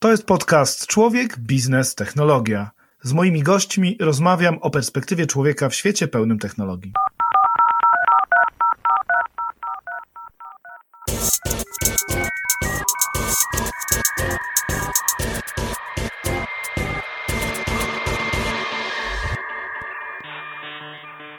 [0.00, 2.70] To jest podcast Człowiek, Biznes, Technologia.
[3.02, 6.92] Z moimi gośćmi rozmawiam o perspektywie człowieka w świecie pełnym technologii.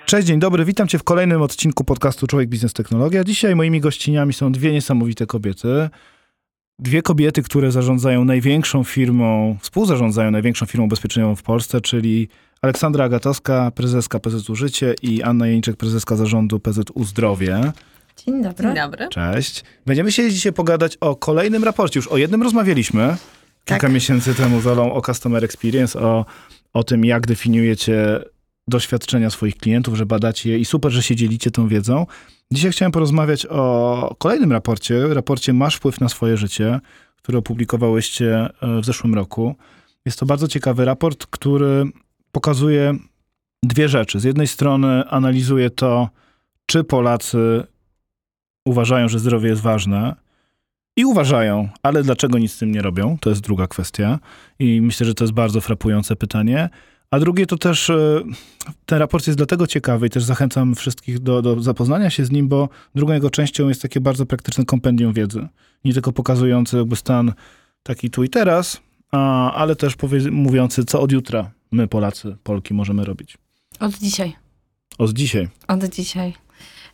[0.05, 3.23] Cześć, dzień dobry, witam Cię w kolejnym odcinku podcastu Człowiek, Biznes, Technologia.
[3.23, 5.89] Dzisiaj moimi gościniami są dwie niesamowite kobiety.
[6.79, 12.27] Dwie kobiety, które zarządzają największą firmą, współzarządzają największą firmą ubezpieczeniową w Polsce, czyli
[12.61, 17.61] Aleksandra Agatowska, prezeska PZU Życie i Anna Jeńczek, prezeska zarządu PZU Zdrowie.
[18.25, 18.65] Dzień dobry.
[18.67, 19.07] Dzień dobry.
[19.09, 19.63] Cześć.
[19.85, 21.99] Będziemy się dzisiaj pogadać o kolejnym raporcie.
[21.99, 23.17] Już o jednym rozmawialiśmy
[23.65, 23.91] kilka Tak.
[23.91, 26.25] miesięcy temu z Olą o Customer Experience, o,
[26.73, 28.19] o tym, jak definiujecie
[28.67, 32.05] doświadczenia swoich klientów, że badacie je i super, że się dzielicie tą wiedzą.
[32.53, 36.79] Dzisiaj chciałem porozmawiać o kolejnym raporcie, raporcie Masz wpływ na swoje życie,
[37.17, 39.55] który opublikowałyście e, w zeszłym roku.
[40.05, 41.85] Jest to bardzo ciekawy raport, który
[42.31, 42.95] pokazuje
[43.63, 44.19] dwie rzeczy.
[44.19, 46.09] Z jednej strony analizuje to,
[46.65, 47.63] czy Polacy
[48.65, 50.15] uważają, że zdrowie jest ważne
[50.97, 53.17] i uważają, ale dlaczego nic z tym nie robią?
[53.21, 54.19] To jest druga kwestia
[54.59, 56.69] i myślę, że to jest bardzo frapujące pytanie.
[57.11, 58.23] A drugie to też, e,
[58.85, 62.47] ten raport jest dlatego ciekawy i też zachęcam wszystkich do, do zapoznania się z nim,
[62.47, 65.47] bo drugą jego częścią jest takie bardzo praktyczne kompendium wiedzy.
[65.85, 67.33] Nie tylko pokazujący jakby stan
[67.83, 68.81] taki tu i teraz,
[69.11, 73.37] a, ale też powie, mówiący, co od jutra my Polacy, Polki możemy robić.
[73.79, 74.33] Od dzisiaj.
[74.97, 75.47] Od dzisiaj.
[75.67, 76.33] Od dzisiaj.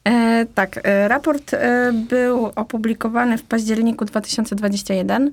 [0.03, 5.31] E, tak, e, raport e, był opublikowany w październiku 2021 e,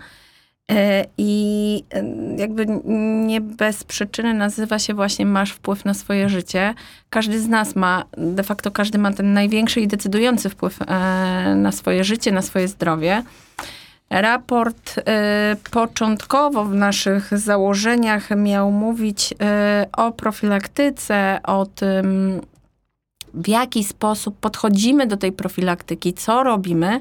[1.18, 2.04] i e,
[2.36, 2.66] jakby
[3.26, 6.74] nie bez przyczyny nazywa się właśnie Masz wpływ na swoje życie.
[7.10, 10.84] Każdy z nas ma, de facto każdy ma ten największy i decydujący wpływ e,
[11.56, 13.22] na swoje życie, na swoje zdrowie.
[14.10, 19.34] Raport e, początkowo w naszych założeniach miał mówić
[19.96, 22.40] o profilaktyce, o tym,
[23.34, 27.00] w jaki sposób podchodzimy do tej profilaktyki, co robimy,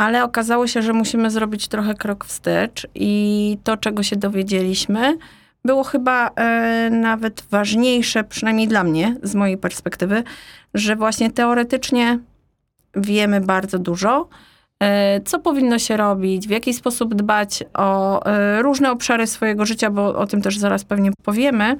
[0.00, 5.18] ale okazało się, że musimy zrobić trochę krok wstecz i to, czego się dowiedzieliśmy,
[5.64, 10.22] było chyba e, nawet ważniejsze, przynajmniej dla mnie, z mojej perspektywy,
[10.74, 12.18] że właśnie teoretycznie
[12.96, 14.28] wiemy bardzo dużo,
[14.82, 19.90] e, co powinno się robić, w jaki sposób dbać o e, różne obszary swojego życia,
[19.90, 21.76] bo o tym też zaraz pewnie powiemy,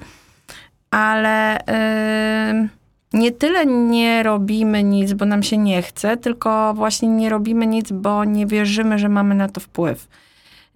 [0.91, 2.67] ale e,
[3.13, 7.91] nie tyle nie robimy nic, bo nam się nie chce, tylko właśnie nie robimy nic,
[7.91, 10.07] bo nie wierzymy, że mamy na to wpływ.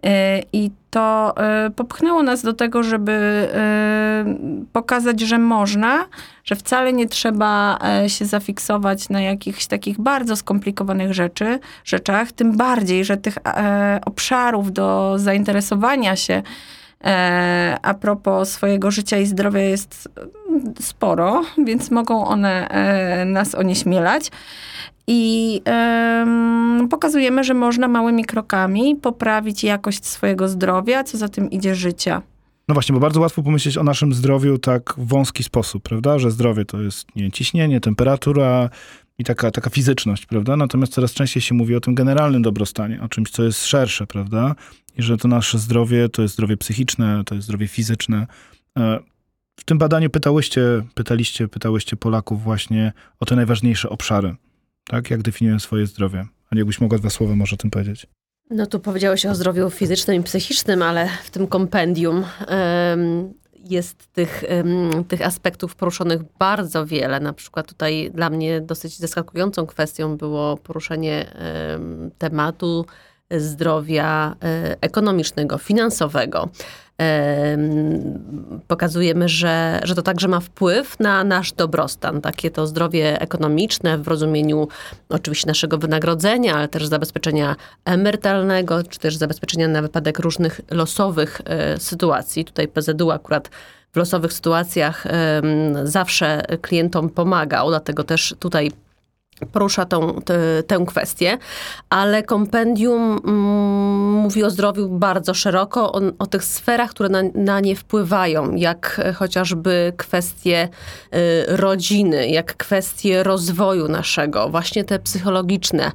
[0.04, 3.12] E, I to e, popchnęło nas do tego, żeby
[3.54, 4.26] e,
[4.74, 6.06] pokazać, że można,
[6.44, 12.58] że wcale nie trzeba e, się zafiksować na jakichś takich bardzo skomplikowanych rzeczy, rzeczach, tym
[12.58, 16.44] bardziej, że tych e, obszarów do zainteresowania się
[17.82, 20.10] a propos swojego życia i zdrowia jest
[20.80, 24.32] sporo, więc mogą one e, nas onieśmielać.
[25.08, 31.76] I em, pokazujemy, że można małymi krokami poprawić jakość swojego zdrowia, co za tym idzie
[31.76, 32.22] życia.
[32.68, 36.20] No właśnie, bo bardzo łatwo pomyśleć o naszym zdrowiu tak w wąski sposób, prawda?
[36.20, 38.70] Że zdrowie to jest nie, ciśnienie, temperatura
[39.18, 40.58] i taka, taka fizyczność, prawda?
[40.58, 44.56] Natomiast coraz częściej się mówi o tym generalnym dobrostanie, o czymś, co jest szersze, prawda?
[44.98, 48.28] I że to nasze zdrowie to jest zdrowie psychiczne, to jest zdrowie fizyczne.
[48.78, 49.00] E,
[49.60, 50.62] W tym badaniu pytałyście,
[50.94, 54.36] pytaliście, pytałyście Polaków właśnie o te najważniejsze obszary,
[54.88, 55.10] tak?
[55.10, 56.26] Jak definiują swoje zdrowie.
[56.52, 58.08] A jakbyś mogła dwa słowa może o tym powiedzieć?
[58.50, 62.24] No tu powiedziałeś o zdrowiu fizycznym i psychicznym, ale w tym kompendium
[63.70, 64.44] jest tych,
[65.08, 67.20] tych aspektów poruszonych bardzo wiele.
[67.20, 72.86] Na przykład tutaj dla mnie dosyć zaskakującą kwestią było poruszenie em, tematu
[73.32, 76.50] zdrowia e, ekonomicznego, finansowego.
[76.98, 78.26] Em,
[78.68, 82.22] Pokazujemy, że, że to także ma wpływ na nasz dobrostan.
[82.22, 84.68] Takie to zdrowie ekonomiczne w rozumieniu
[85.10, 91.80] oczywiście naszego wynagrodzenia, ale też zabezpieczenia emerytalnego, czy też zabezpieczenia na wypadek różnych losowych e,
[91.80, 92.46] sytuacji.
[92.46, 93.50] Tutaj PZU akurat
[93.94, 95.08] w losowych sytuacjach
[95.84, 98.72] zawsze klientom pomagał, dlatego też tutaj
[99.52, 101.38] porusza tą, tę, tę kwestię,
[101.90, 107.60] ale kompendium mm, mówi o zdrowiu bardzo szeroko, o, o tych sferach, które na, na
[107.60, 110.70] nie wpływają, jak chociażby kwestie
[111.16, 111.18] y,
[111.48, 115.92] rodziny, jak kwestie rozwoju naszego, właśnie te psychologiczne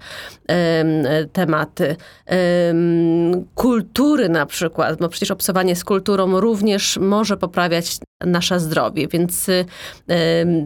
[0.46, 0.86] em,
[1.32, 1.96] tematy,
[2.26, 9.48] em, kultury na przykład, bo przecież obcowanie z kulturą również może poprawiać nasze zdrowie, więc
[9.48, 9.64] y,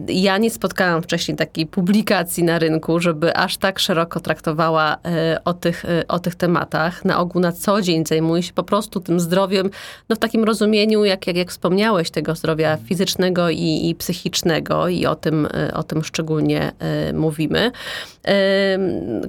[0.07, 4.97] ja nie spotkałam wcześniej takiej publikacji na rynku, żeby aż tak szeroko traktowała
[5.45, 7.05] o tych, o tych tematach.
[7.05, 9.69] Na ogół na co dzień zajmuje się po prostu tym zdrowiem,
[10.09, 15.05] no w takim rozumieniu, jak, jak, jak wspomniałeś, tego zdrowia fizycznego i, i psychicznego i
[15.05, 16.71] o tym, o tym szczególnie
[17.13, 17.71] mówimy.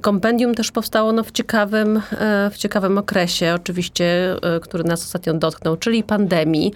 [0.01, 2.01] Kompendium też powstało no, w, ciekawym,
[2.51, 6.73] w ciekawym okresie, oczywiście, który nas ostatnio dotknął, czyli pandemii,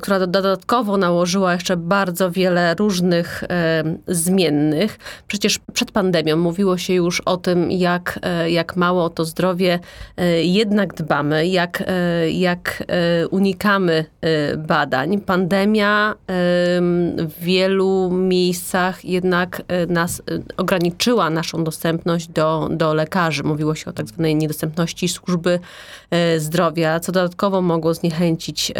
[0.00, 3.44] która dodatkowo nałożyła jeszcze bardzo wiele różnych
[4.06, 4.98] zmiennych.
[5.26, 9.78] Przecież przed pandemią mówiło się już o tym, jak, e, jak mało o to zdrowie
[10.16, 12.84] e, jednak dbamy, jak, e, jak
[13.30, 14.04] unikamy
[14.58, 15.20] badań.
[15.20, 16.14] Pandemia
[17.18, 20.22] w wielu miejscach jednak nas
[20.56, 23.42] ograniczyła naszą dostępność do, do lekarzy.
[23.42, 25.60] Mówiło się o tak zwanej niedostępności służby
[26.38, 28.72] zdrowia, co dodatkowo mogło zniechęcić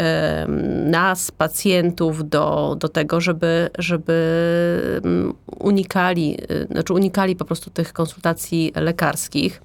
[0.85, 5.01] nas, pacjentów do, do tego, żeby, żeby
[5.59, 6.37] unikali,
[6.71, 9.61] znaczy unikali po prostu tych konsultacji lekarskich.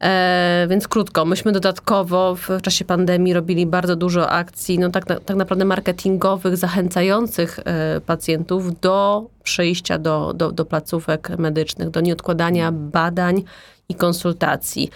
[0.00, 5.36] E, więc krótko, myśmy dodatkowo w czasie pandemii robili bardzo dużo akcji, no tak, tak
[5.36, 13.42] naprawdę marketingowych, zachęcających e, pacjentów do przejścia do, do, do placówek medycznych, do nieodkładania badań
[13.88, 14.90] i konsultacji.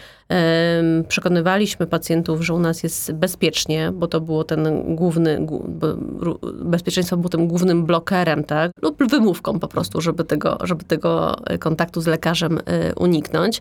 [1.09, 5.47] Przekonywaliśmy pacjentów, że u nas jest bezpiecznie, bo to było ten główny,
[6.55, 8.73] bezpieczeństwo było tym głównym blokerem, tak?
[8.83, 12.63] Lub wymówką po prostu, żeby tego, żeby tego kontaktu z lekarzem y,
[12.97, 13.61] uniknąć.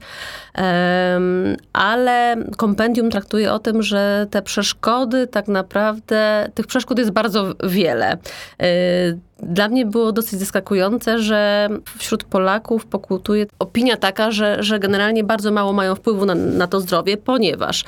[1.73, 8.17] Ale kompendium traktuje o tym, że te przeszkody tak naprawdę, tych przeszkód jest bardzo wiele.
[8.61, 15.23] Y, dla mnie było dosyć zaskakujące, że wśród Polaków pokutuje opinia taka, że, że generalnie
[15.23, 17.83] bardzo mało mają wpływu na, na to zdrowie, ponieważ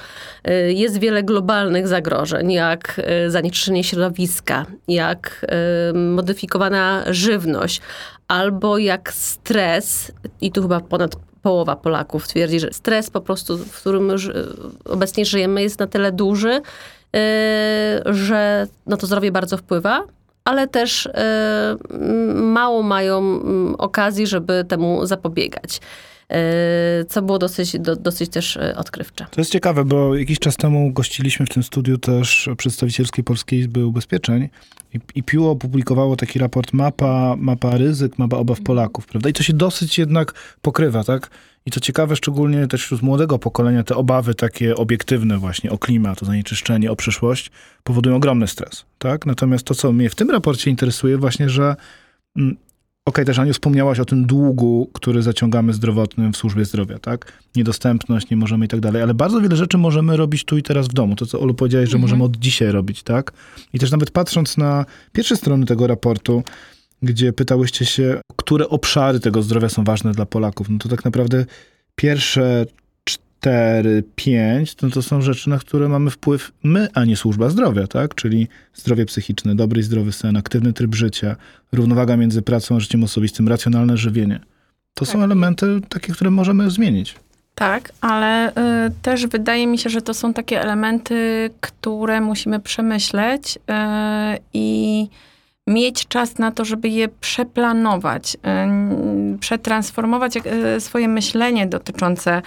[0.47, 5.45] y, jest wiele globalnych zagrożeń, jak y, zanieczyszczenie środowiska, jak
[5.91, 7.81] y, modyfikowana żywność,
[8.27, 10.11] albo jak stres,
[10.41, 14.11] i tu chyba ponad połowa Polaków twierdzi, że stres po prostu, w którym
[14.85, 16.61] obecnie żyjemy, jest na tyle duży,
[18.05, 20.03] że na to zdrowie bardzo wpływa
[20.43, 21.09] ale też
[22.35, 23.39] mało mają
[23.77, 25.81] okazji, żeby temu zapobiegać
[27.07, 29.25] co było dosyć, do, dosyć też e, odkrywcze.
[29.31, 33.85] To jest ciekawe, bo jakiś czas temu gościliśmy w tym studiu też przedstawicielskiej Polskiej Izby
[33.85, 34.49] Ubezpieczeń
[34.93, 39.29] i, i PIU opublikowało taki raport mapa, mapa ryzyk, mapa obaw Polaków, prawda?
[39.29, 41.29] I to się dosyć jednak pokrywa, tak?
[41.65, 46.23] I co ciekawe, szczególnie też wśród młodego pokolenia, te obawy takie obiektywne właśnie o klimat,
[46.23, 47.51] o zanieczyszczenie, o przyszłość,
[47.83, 49.25] powodują ogromny stres, tak?
[49.25, 51.75] Natomiast to, co mnie w tym raporcie interesuje, właśnie, że
[52.37, 52.57] mm,
[53.05, 57.33] okay, też Aniu wspomniałaś o tym długu, który zaciągamy zdrowotnym w służbie zdrowia, tak?
[57.55, 60.87] Niedostępność, nie możemy i tak dalej, ale bardzo wiele rzeczy możemy robić tu i teraz
[60.87, 61.15] w domu.
[61.15, 62.01] To, co Olu powiedziałeś, że mhm.
[62.01, 63.31] możemy od dzisiaj robić, tak?
[63.73, 66.43] I też nawet patrząc na pierwsze strony tego raportu,
[67.01, 70.69] gdzie pytałyście się, które obszary tego zdrowia są ważne dla Polaków.
[70.69, 71.45] No to tak naprawdę
[71.95, 72.65] pierwsze
[73.39, 77.87] cztery, pięć, no to są rzeczy, na które mamy wpływ my, a nie służba zdrowia,
[77.87, 78.15] tak?
[78.15, 81.35] Czyli zdrowie psychiczne, dobry i zdrowy sen, aktywny tryb życia,
[81.71, 84.39] równowaga między pracą a życiem osobistym, racjonalne żywienie.
[84.93, 85.13] To tak.
[85.13, 87.15] są elementy takie, które możemy zmienić.
[87.55, 88.53] Tak, ale y,
[89.01, 93.59] też wydaje mi się, że to są takie elementy, które musimy przemyśleć y,
[94.53, 95.07] i
[95.67, 98.35] mieć czas na to, żeby je przeplanować,
[99.35, 102.41] y, przetransformować y, swoje myślenie dotyczące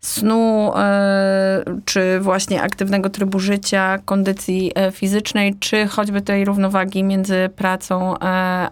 [0.00, 8.14] snu, y, czy właśnie aktywnego trybu życia, kondycji fizycznej, czy choćby tej równowagi między pracą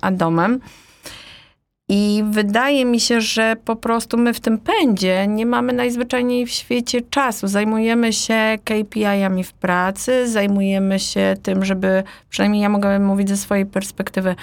[0.01, 0.61] a domem.
[1.89, 6.51] I wydaje mi się, że po prostu my w tym pędzie nie mamy najzwyczajniej w
[6.51, 7.49] świecie czasu.
[7.49, 13.67] Zajmujemy się KPI-ami w pracy, zajmujemy się tym, żeby, przynajmniej ja mogę mówić ze swojej
[13.67, 14.35] perspektywy, e,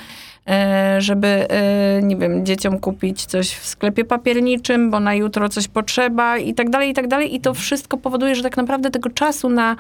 [1.00, 6.38] żeby, e, nie wiem, dzieciom kupić coś w sklepie papierniczym, bo na jutro coś potrzeba
[6.38, 7.36] i tak dalej, i tak dalej.
[7.36, 9.76] I to wszystko powoduje, że tak naprawdę tego czasu na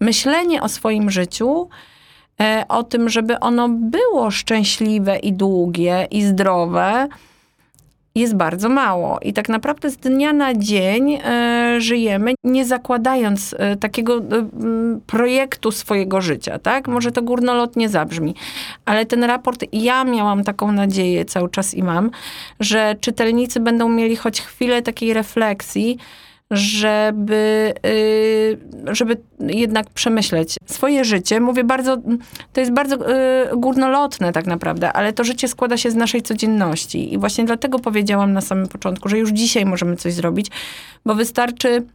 [0.00, 1.68] myślenie o swoim życiu
[2.40, 7.08] E, o tym, żeby ono było szczęśliwe i długie i zdrowe,
[8.18, 9.18] jest bardzo mało.
[9.22, 14.20] I tak naprawdę z dnia na dzień e, żyjemy, nie zakładając e, takiego e,
[15.06, 16.88] projektu swojego życia, tak?
[16.88, 18.34] Może to górnolotnie zabrzmi,
[18.84, 22.10] ale ten raport, ja miałam taką nadzieję cały czas i mam,
[22.60, 25.98] że czytelnicy będą mieli choć chwilę takiej refleksji,
[26.50, 28.58] żeby, y,
[28.94, 31.40] żeby jednak przemyśleć swoje życie.
[31.40, 31.96] Mówię bardzo,
[32.52, 37.14] to jest bardzo y, górnolotne tak naprawdę, ale to życie składa się z naszej codzienności.
[37.14, 40.46] I właśnie dlatego powiedziałam na samym początku, że już dzisiaj możemy coś zrobić,
[41.06, 41.86] bo wystarczy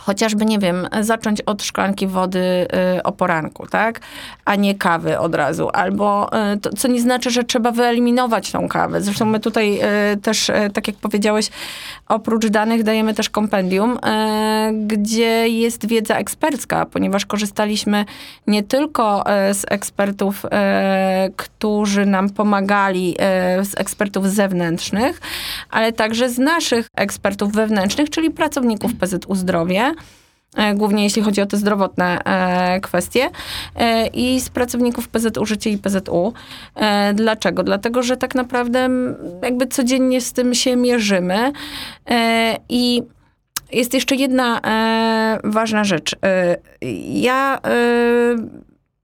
[0.00, 2.66] chociażby, nie wiem, zacząć od szklanki wody
[2.98, 4.00] y, o poranku, tak?
[4.44, 5.68] A nie kawy od razu.
[5.72, 9.00] Albo, y, to, co nie znaczy, że trzeba wyeliminować tą kawę.
[9.00, 9.80] Zresztą my tutaj
[10.12, 11.50] y, też, tak jak powiedziałeś,
[12.08, 13.98] oprócz danych dajemy też kompendium,
[14.86, 18.04] gdzie jest wiedza ekspercka, ponieważ korzystaliśmy
[18.46, 20.46] nie tylko z ekspertów,
[21.36, 23.16] którzy nam pomagali,
[23.62, 25.20] z ekspertów zewnętrznych,
[25.70, 29.87] ale także z naszych ekspertów wewnętrznych, czyli pracowników PZU Zdrowie,
[30.56, 33.30] e, głównie jeśli chodzi o te zdrowotne e, kwestie,
[33.76, 36.32] e, i z pracowników PZU Życie i PZU.
[37.14, 37.62] Dlaczego?
[37.62, 38.88] Dlatego, że tak naprawdę
[39.42, 41.52] jakby codziennie z tym się mierzymy
[42.68, 43.02] i
[43.72, 44.60] jest jeszcze jedna
[45.44, 46.16] ważna rzecz.
[47.08, 47.60] Ja,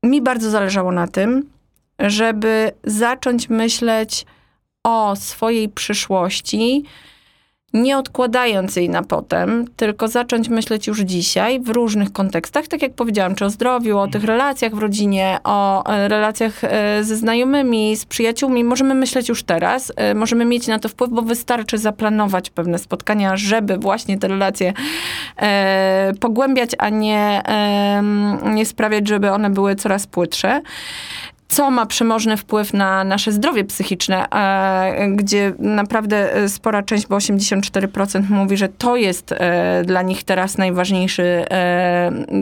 [0.03, 1.51] mi bardzo zależało na tym,
[1.99, 4.27] żeby zacząć myśleć
[4.85, 6.85] o swojej przyszłości,
[7.75, 12.95] nie odkładając jej na potem, tylko zacząć myśleć już dzisiaj w różnych kontekstach, tak jak
[12.95, 17.97] powiedziałam, czy o zdrowiu, o tych relacjach w rodzinie, o e, relacjach e, ze znajomymi,
[17.97, 18.65] z przyjaciółmi.
[18.65, 23.37] Możemy myśleć już teraz, e, możemy mieć na to wpływ, bo wystarczy zaplanować pewne spotkania,
[23.37, 24.73] żeby właśnie te relacje
[26.21, 27.43] pogłębiać, a nie,
[28.45, 30.61] nie sprawiać, żeby one były coraz płytsze
[31.55, 37.17] co ma przemożny wpływ na nasze zdrowie psychiczne, e, gdzie naprawdę e, spora część, bo
[37.17, 41.45] 84% mówi, że to jest e, dla nich teraz najważniejszy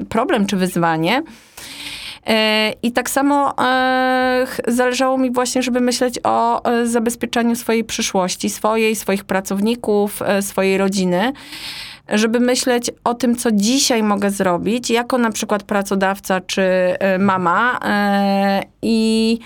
[0.08, 1.22] problem czy wyzwanie.
[2.82, 3.54] I tak samo
[4.68, 11.32] zależało mi właśnie, żeby myśleć o zabezpieczaniu swojej przyszłości, swojej, swoich pracowników, swojej rodziny
[12.08, 17.80] żeby myśleć o tym, co dzisiaj mogę zrobić, jako na przykład pracodawca czy e, mama
[17.84, 19.38] e, i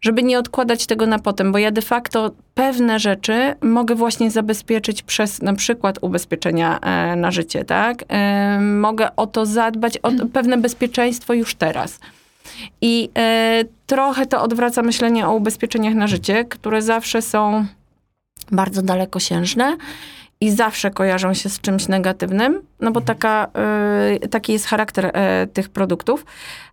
[0.00, 5.02] żeby nie odkładać tego na potem, bo ja de facto pewne rzeczy mogę właśnie zabezpieczyć
[5.02, 8.04] przez na przykład ubezpieczenia e, na życie, tak?
[8.60, 11.98] Mogę o to zadbać, o pewne bezpieczeństwo już teraz.
[12.80, 13.08] I
[13.86, 17.66] trochę to odwraca myślenie o ubezpieczeniach na życie, które zawsze są
[18.52, 19.76] bardzo dalekosiężne
[20.40, 23.50] i zawsze kojarzą się z czymś negatywnym, no bo taka,
[24.24, 25.12] y, taki jest charakter y,
[25.46, 26.26] tych produktów.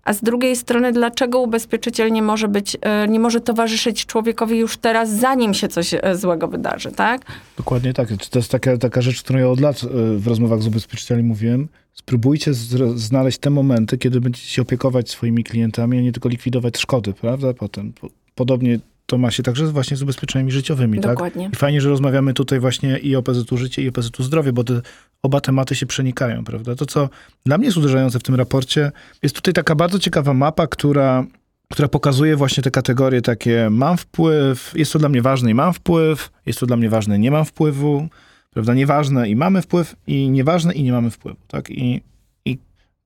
[0.04, 4.78] A z drugiej strony, dlaczego ubezpieczyciel nie może być, y, nie może towarzyszyć człowiekowi już
[4.78, 7.22] teraz, zanim się coś y, złego wydarzy, tak?
[7.58, 8.08] Dokładnie tak.
[8.30, 9.82] To jest taka, taka rzecz, którą ja od lat
[10.18, 11.68] w rozmowach z ubezpieczycielami mówiłem.
[11.94, 16.78] Spróbujcie zro- znaleźć te momenty, kiedy będziecie się opiekować swoimi klientami, a nie tylko likwidować
[16.78, 17.54] szkody, prawda?
[17.54, 21.12] Potem po- podobnie to ma się także właśnie z ubezpieczeniami życiowymi, tak?
[21.12, 21.50] Dokładnie.
[21.54, 24.64] I fajnie, że rozmawiamy tutaj właśnie i o PZU Życie, i o PZU Zdrowie, bo
[24.64, 24.82] te
[25.24, 26.76] oba tematy się przenikają, prawda?
[26.76, 27.10] To, co
[27.46, 28.92] dla mnie jest uderzające w tym raporcie,
[29.24, 31.26] jest tutaj taka bardzo ciekawa mapa, która,
[31.72, 35.74] która pokazuje właśnie te kategorie takie mam wpływ, jest to dla mnie ważne i mam
[35.74, 38.08] wpływ, jest to dla mnie ważne, nie mam wpływu,
[38.54, 38.74] prawda?
[38.74, 41.70] Nieważne i mamy wpływ, i nieważne i nie mamy wpływu, tak?
[41.70, 42.02] I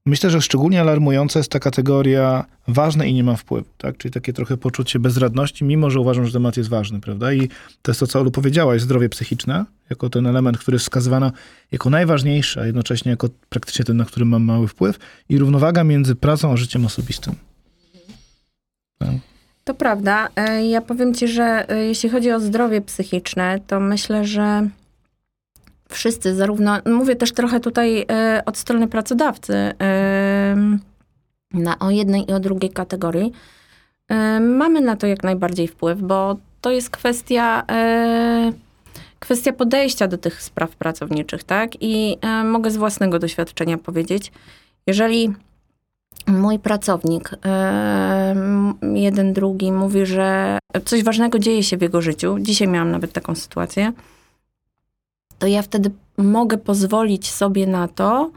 [0.07, 3.97] myślę, że szczególnie alarmująca jest ta kategoria ważne i nie mam wpływu, tak?
[3.97, 7.33] Czyli takie trochę poczucie bezradności, mimo że uważam, że temat jest ważny, prawda?
[7.33, 7.49] I
[7.81, 11.31] to jest to, co Olu powiedziałaś, zdrowie psychiczne, jako ten element, który jest wskazywany
[11.71, 14.99] jako najważniejszy, a jednocześnie jako praktycznie ten, na który mam mały wpływ
[15.29, 17.35] i równowaga między pracą a życiem osobistym.
[19.63, 20.29] To prawda.
[20.35, 24.69] E, Ja powiem ci, że e, jeśli chodzi o zdrowie psychiczne, to myślę, że
[25.89, 30.79] wszyscy, zarówno, mówię też trochę tutaj e, od strony pracodawcy, em,
[31.53, 33.31] na, o jednej i o drugiej kategorii,
[34.09, 38.51] e, mamy na to jak najbardziej wpływ, bo to jest kwestia, e,
[39.19, 41.71] kwestia podejścia do tych spraw pracowniczych, tak?
[41.81, 44.31] I e, mogę z własnego doświadczenia powiedzieć,
[44.87, 45.33] jeżeli
[46.27, 47.31] mój pracownik,
[48.93, 52.35] jeden, drugi, mówi, że coś ważnego dzieje się w jego życiu.
[52.39, 53.93] Dzisiaj miałam nawet taką sytuację.
[55.39, 58.31] To ja wtedy mogę pozwolić sobie na to,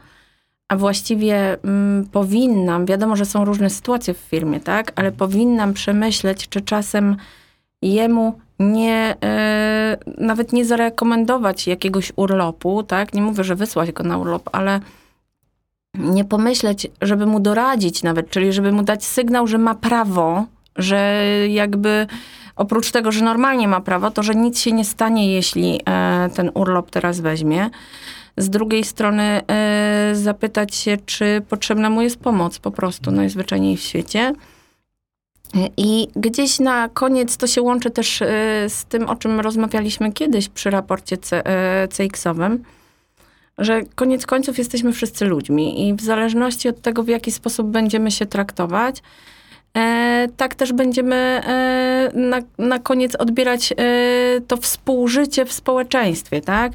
[0.67, 6.49] a właściwie mm, powinnam, wiadomo, że są różne sytuacje w firmie, tak, ale powinnam przemyśleć,
[6.49, 7.17] czy czasem
[7.81, 14.17] jemu nie, e, nawet nie zarekomendować jakiegoś urlopu, tak, nie mówię, że wysłać go na
[14.17, 14.79] urlop, ale
[15.93, 21.23] nie pomyśleć, żeby mu doradzić nawet, czyli żeby mu dać sygnał, że ma prawo, że
[21.49, 22.07] jakby
[22.61, 26.51] oprócz tego, że normalnie ma prawo, to że nic się nie stanie, jeśli e, ten
[26.53, 27.69] urlop teraz weźmie.
[28.37, 33.81] Z drugiej strony e, zapytać się, czy potrzebna mu jest pomoc po prostu najzwyczajniej w
[33.81, 34.33] świecie.
[35.77, 38.25] I gdzieś na koniec to się łączy też e,
[38.69, 41.17] z tym, o czym rozmawialiśmy kiedyś przy raporcie
[41.89, 42.57] CX-owym,
[43.57, 48.11] że koniec końców jesteśmy wszyscy ludźmi i w zależności od tego, w jaki sposób będziemy
[48.11, 49.01] się traktować,
[50.37, 56.73] tak też będziemy e, e, na, na koniec odbierać e, to współżycie w społeczeństwie, tak?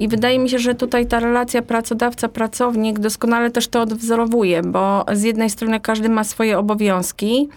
[0.00, 5.22] I wydaje mi się, że tutaj ta relacja pracodawca-pracownik doskonale też to odwzorowuje, bo z
[5.22, 7.48] jednej strony każdy ma swoje obowiązki,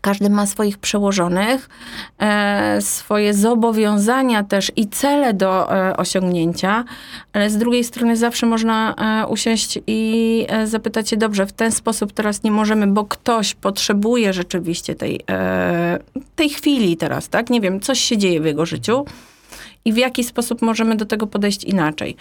[0.00, 1.68] każdy ma swoich przełożonych,
[2.18, 6.84] e, swoje zobowiązania też i cele do e, osiągnięcia,
[7.32, 12.12] ale z drugiej strony zawsze można e, usiąść i zapytać się, dobrze, w ten sposób
[12.12, 15.20] teraz nie możemy, bo ktoś potrzebuje rzeczywiście tej,
[16.36, 17.50] tej chwili teraz, tak?
[17.50, 19.04] Nie wiem, coś się dzieje w jego życiu
[19.84, 22.16] i w jaki sposób możemy do tego podejść inaczej.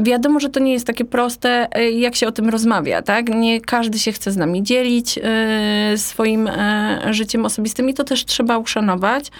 [0.00, 3.28] Wiadomo, że to nie jest takie proste, e, jak się o tym rozmawia, tak?
[3.28, 8.24] Nie każdy się chce z nami dzielić e, swoim e, życiem osobistym i to też
[8.24, 9.30] trzeba uszanować.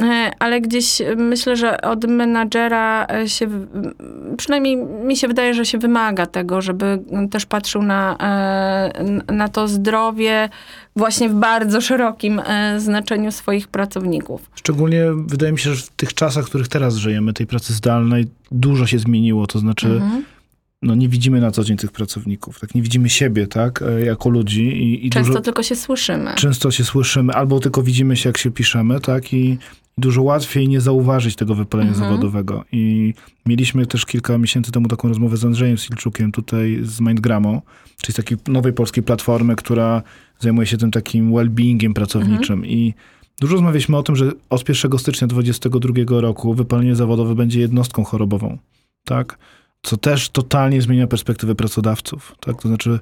[0.00, 3.48] E, Ale gdzieś myślę, że od menadżera e, się,
[4.36, 6.98] przynajmniej mi się wydaje, że się wymaga tego, żeby
[7.30, 10.48] też patrzył na, e, na to zdrowie
[10.96, 14.50] właśnie w bardzo szerokim e, znaczeniu swoich pracowników.
[14.54, 18.26] Szczególnie wydaje mi się, że w tych czasach, w których teraz żyjemy, tej pracy zdalnej,
[18.52, 19.46] dużo się zmieniło.
[19.46, 20.24] To znaczy, Mhm.
[20.86, 22.74] No nie widzimy na co dzień tych pracowników, tak?
[22.74, 23.82] Nie widzimy siebie, tak?
[23.82, 26.34] E, Jako ludzi i, i Często dużo, tylko się słyszymy.
[26.34, 29.32] często się słyszymy, albo tylko widzimy się, jak się piszemy, tak?
[29.34, 29.58] I
[29.98, 32.08] dużo łatwiej nie zauważyć tego wypalenia Mhm.
[32.10, 32.64] zawodowego.
[32.72, 33.14] I
[33.46, 37.62] mieliśmy też kilka miesięcy temu taką rozmowę z Andrzejem Silczukiem tutaj z Mindgramą,
[38.02, 40.02] czyli z takiej nowej polskiej platformy, która
[40.38, 42.66] zajmuje się tym takim well-beingiem pracowniczym.
[42.66, 42.94] I
[43.40, 48.58] dużo rozmawialiśmy o tym, że od 1 stycznia 2022 roku wypalenie zawodowe będzie jednostką chorobową,
[49.04, 49.38] tak?
[49.86, 52.62] Co też totalnie zmienia perspektywę pracodawców, tak?
[52.62, 53.00] To znaczy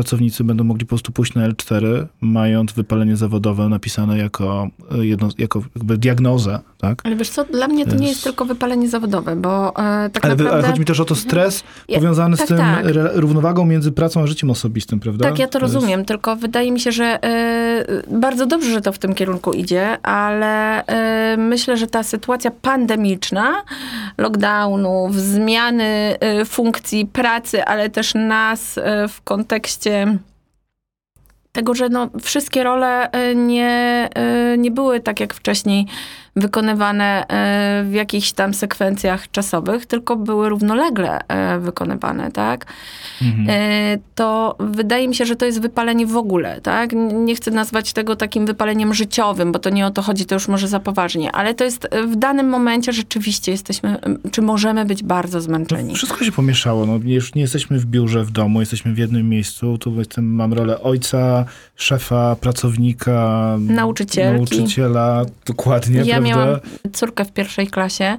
[0.00, 4.68] pracownicy będą mogli po prostu pójść na L4, mając wypalenie zawodowe napisane jako,
[4.98, 7.00] e, jedno, jako jakby diagnozę, tak?
[7.04, 10.10] Ale wiesz co, dla mnie to To nie jest- jest tylko wypalenie zawodowe, bo e,
[10.10, 10.68] tak Ale, wy- ale naprawdę...
[10.68, 12.84] chodzi mi też o to stres Ja- powiązany tak, z tym tak.
[13.14, 15.24] równowagą między pracą a życiem osobistym, prawda?
[15.28, 18.92] Tak, ja to jest- rozumiem, tylko wydaje mi się, że e, bardzo dobrze, że to
[18.92, 23.52] w tym kierunku idzie, ale e, myślę, że ta sytuacja pandemiczna,
[24.18, 26.16] lockdownów, zmiany
[26.46, 28.78] funkcji pracy, ale też nas
[29.08, 29.79] w kontekście
[31.52, 35.86] tego, że no, wszystkie role e, nie, e, nie były tak jak wcześniej
[36.36, 42.66] wykonywane e, w jakichś tam sekwencjach czasowych, tylko były równolegle e, wykonywane, tak?
[43.22, 43.46] Mhm.
[43.50, 46.90] e, to wydaje mi się, że to jest wypalenie w ogóle, tak?
[47.12, 50.48] Nie chcę nazwać tego takim wypaleniem życiowym, bo to nie o to chodzi, to już
[50.48, 53.96] może za poważnie, ale to jest w danym momencie rzeczywiście jesteśmy,
[54.30, 55.88] czy możemy być bardzo zmęczeni.
[55.88, 56.86] No, wszystko się pomieszało.
[56.86, 59.78] No, już nie jesteśmy w biurze, w domu, jesteśmy w jednym miejscu.
[59.78, 61.44] Tu jestem, mam rolę ojca,
[61.76, 64.56] szefa, pracownika, Nauczycielki.
[64.56, 66.60] nauczyciela, dokładnie, Ja miałam
[66.92, 68.18] córkę w pierwszej klasie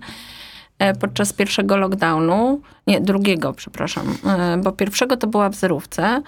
[0.79, 6.21] e, podczas pierwszego lockdownu, nie, drugiego, przepraszam, e, bo pierwszego to była w zerówce.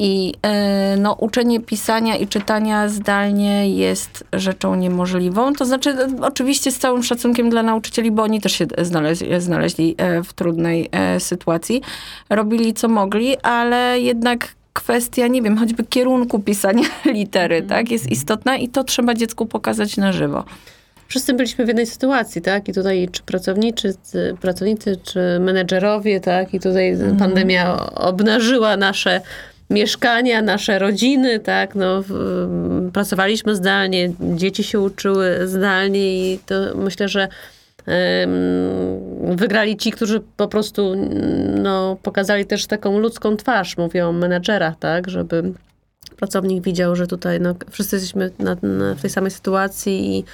[0.00, 5.52] I e, no, uczenie pisania i czytania zdalnie jest rzeczą niemożliwą.
[5.52, 10.32] To znaczy, oczywiście z całym szacunkiem dla nauczycieli, bo oni też się znaleźli, znaleźli w
[10.32, 11.82] trudnej sytuacji.
[12.30, 14.48] Robili co mogli, ale jednak
[14.80, 16.88] kwestia, nie wiem, choćby kierunku pisania
[17.18, 20.44] litery, tak, jest istotna i to trzeba dziecku pokazać na żywo.
[21.08, 22.68] Wszyscy byliśmy w jednej sytuacji, tak?
[22.68, 26.54] I tutaj czy pracowniczy, czy pracownicy, czy menedżerowie, tak?
[26.54, 29.20] I tutaj pandemia obnażyła nasze
[29.70, 31.74] mieszkania, nasze rodziny, tak?
[31.74, 32.02] No,
[32.92, 37.28] pracowaliśmy zdalnie, dzieci się uczyły zdalnie i to myślę, że
[39.30, 40.94] wygrali ci, którzy po prostu
[41.62, 45.10] no, pokazali też taką ludzką twarz, mówię o menedżerach, tak?
[45.10, 45.52] Żeby
[46.16, 50.24] pracownik widział, że tutaj no, wszyscy jesteśmy na, na, w tej samej sytuacji i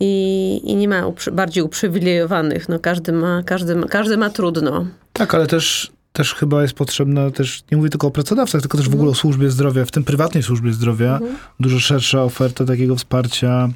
[0.00, 2.68] i, i nie ma uprzy, bardziej uprzywilejowanych.
[2.68, 4.86] No, każdy, ma, każdy, ma, każdy ma trudno.
[5.12, 8.88] Tak, ale też, też chyba jest potrzebna, też nie mówię tylko o pracodawcach, tylko też
[8.88, 11.20] w ogóle o służbie zdrowia, w tym prywatnej służbie zdrowia,
[11.60, 13.68] dużo szersza oferta takiego wsparcia,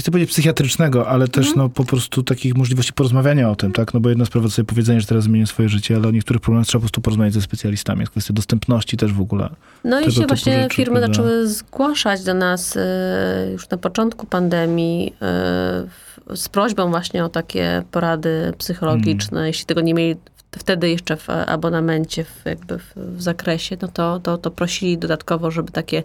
[0.00, 3.94] nie chcę powiedzieć psychiatrycznego, ale też no, po prostu takich możliwości porozmawiania o tym, tak?
[3.94, 6.42] No bo jedna sprawa to sobie powiedzenie, że teraz zmienię swoje życie, ale o niektórych
[6.42, 8.00] problemach trzeba po prostu porozmawiać ze specjalistami.
[8.00, 9.50] Jest kwestia dostępności też w ogóle.
[9.84, 11.14] No i się właśnie rzeczy, firmy prawda?
[11.14, 17.82] zaczęły zgłaszać do nas e, już na początku pandemii w- z prośbą właśnie o takie
[17.90, 19.46] porady psychologiczne.
[19.46, 20.16] Jeśli tego nie mieli
[20.58, 25.50] wtedy jeszcze w abonamencie, w, jakby w, w zakresie, no to, to, to prosili dodatkowo,
[25.50, 26.02] żeby takie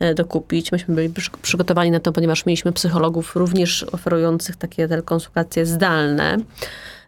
[0.00, 0.72] e, dokupić.
[0.72, 6.36] Myśmy byli przy- przygotowani na to, ponieważ mieliśmy psychologów również oferujących takie telekonsultacje zdalne.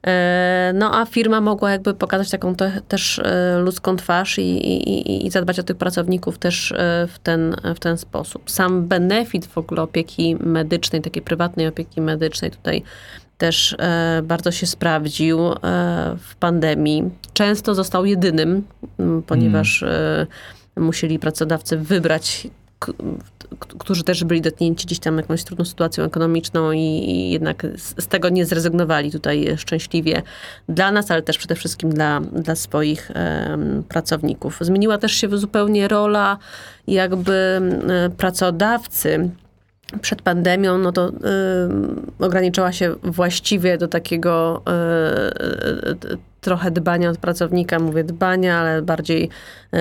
[0.07, 5.27] E, No a firma mogła jakby pokazać taką te, też e, ludzką twarz i, i,
[5.27, 6.75] i- zadbać o tych pracowników też
[7.09, 8.51] w ten, w ten sposób.
[8.51, 12.83] Sam benefit w ogóle opieki medycznej, takiej prywatnej opieki medycznej tutaj
[13.39, 15.55] też e, bardzo się sprawdził e,
[16.19, 17.11] w pandemii.
[17.33, 18.63] Często został jedynym,
[18.99, 20.27] m, ponieważ e,
[20.77, 22.49] musieli pracodawcy wybrać
[23.79, 28.07] którzy też byli dotknięci gdzieś tam jakąś trudną sytuacją ekonomiczną i, i jednak z, z
[28.07, 30.23] tego nie zrezygnowali tutaj szczęśliwie
[30.69, 33.11] dla nas, ale też przede wszystkim dla, dla swoich
[33.89, 34.59] pracowników.
[34.61, 36.39] Zmieniła też się zupełnie rola
[36.87, 37.61] jakby
[38.17, 39.31] pracodawcy
[40.01, 41.13] przed pandemią, no to y,
[42.19, 47.79] ograniczała się właściwie do takiego y, y, trochę dbania od pracownika.
[47.79, 49.29] Mówię dbania, ale bardziej
[49.75, 49.79] y,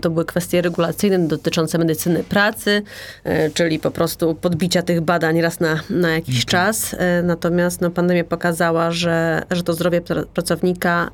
[0.00, 2.82] to były kwestie regulacyjne dotyczące medycyny pracy,
[3.26, 6.92] y, czyli po prostu podbicia tych badań raz na, na jakiś czas.
[6.92, 11.10] Y, natomiast no, pandemia pokazała, że, że to zdrowie pr- pracownika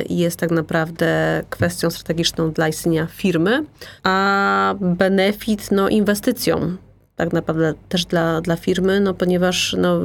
[0.00, 3.64] y, jest tak naprawdę kwestią strategiczną dla istnienia firmy,
[4.02, 6.76] a benefit no, inwestycją
[7.16, 10.00] tak naprawdę też dla, dla firmy, no ponieważ no,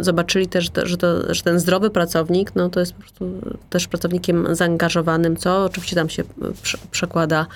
[0.00, 4.46] zobaczyli też, że, to, że ten zdrowy pracownik, no to jest po prostu też pracownikiem
[4.54, 6.22] zaangażowanym, co oczywiście tam się
[6.62, 7.46] prze, przekłada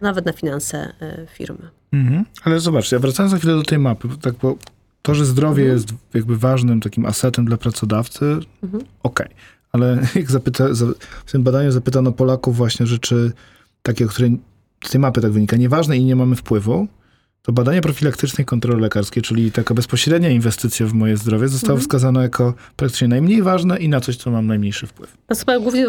[0.00, 1.68] nawet na finanse e, firmy.
[1.92, 2.24] Mhm.
[2.44, 4.56] Ale zobaczcie, wracając za chwilę do tej mapy, tak, bo
[5.02, 5.78] to, że zdrowie Mhm.
[5.78, 8.84] jest jakby ważnym takim asetem dla pracodawcy, Mhm.
[9.02, 9.28] okej.
[9.72, 10.86] Ale jak zapyta, za,
[11.26, 13.32] w tym badaniu zapytano Polaków właśnie rzeczy
[13.82, 14.28] takie, które
[14.84, 16.88] z tej mapy tak wynika, nieważne i nie mamy wpływu,
[17.46, 21.80] to badanie profilaktyczne i kontrole lekarskie, czyli taka bezpośrednia inwestycja w moje zdrowie, zostało Mhm.
[21.80, 25.16] wskazane jako praktycznie najmniej ważne i na coś, co mam najmniejszy wpływ.
[25.30, 25.86] No chyba głównie,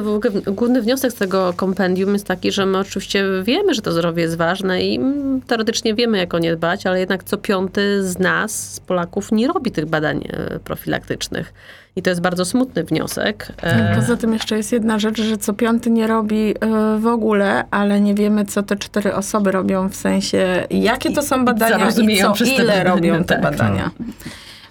[0.47, 4.37] główny wniosek z tego kompendium jest taki, że my oczywiście wiemy, że to zdrowie jest
[4.37, 4.99] ważne i
[5.47, 9.47] teoretycznie wiemy, jak o nie dbać, ale jednak co piąty z nas, z Polaków, nie
[9.47, 11.53] robi tych badań e, profilaktycznych.
[11.97, 13.53] I to jest bardzo smutny wniosek.
[13.61, 17.65] E, Poza tym jeszcze jest jedna rzecz, że co piąty nie robi y, w ogóle,
[17.71, 21.83] ale nie wiemy, co te cztery osoby robią, w sensie jakie to są badania i
[21.83, 23.41] rozumieją co, ile robią te tak.
[23.41, 23.91] badania.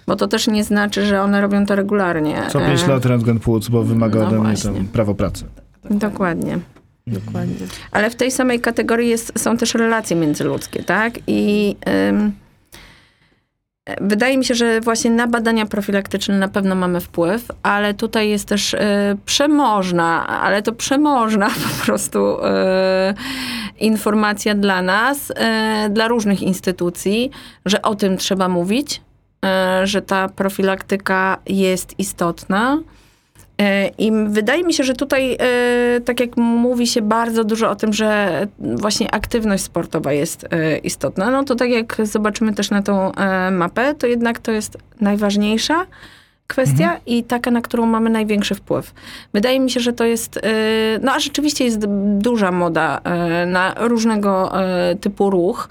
[0.07, 2.43] Bo to też nie znaczy, że one robią to regularnie.
[2.49, 5.45] Co 5 E, lat rentgen płuc, bo wymaga no ode mnie prawo pracy.
[5.89, 6.59] Dokładnie.
[7.07, 7.67] Dokładnie.
[7.91, 11.13] Ale w tej samej kategorii jest, są też relacje międzyludzkie, tak?
[11.27, 11.75] I
[12.09, 12.31] ym,
[14.01, 18.47] wydaje mi się, że właśnie na badania profilaktyczne na pewno mamy wpływ, ale tutaj jest
[18.47, 18.77] też y,
[19.25, 22.43] przemożna, ale to przemożna po prostu y,
[23.79, 25.33] informacja dla nas, y,
[25.89, 27.31] dla różnych instytucji,
[27.65, 29.01] że o tym trzeba mówić,
[29.83, 32.79] że ta profilaktyka jest istotna.
[33.61, 37.75] E, I wydaje mi się, że tutaj, e, tak jak mówi się bardzo dużo o
[37.75, 42.81] tym, że właśnie aktywność sportowa jest e, istotna, no to tak jak zobaczymy też na
[42.81, 43.11] tą
[43.51, 45.85] mapę, to jednak to jest najważniejsza
[46.47, 48.93] kwestia i taka, na którą mamy największy wpływ.
[49.33, 50.39] Wydaje mi się, że to jest,
[51.01, 51.85] no a rzeczywiście jest
[52.17, 53.01] duża moda
[53.47, 54.51] na różnego
[55.01, 55.69] typu ruch.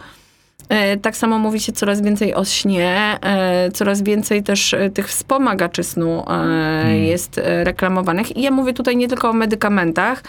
[0.68, 5.08] E, Tak samo mówi się coraz więcej o śnie, e, coraz więcej też e, tych
[5.08, 8.36] wspomagaczy snu e, jest reklamowanych.
[8.36, 10.22] I ja mówię tutaj nie tylko o medykamentach,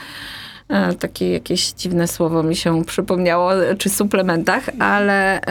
[0.99, 5.41] takie jakieś dziwne słowo mi się przypomniało, czy suplementach, ale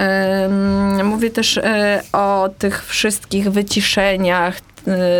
[1.04, 1.60] mówię też
[2.12, 4.60] o tych wszystkich wyciszeniach,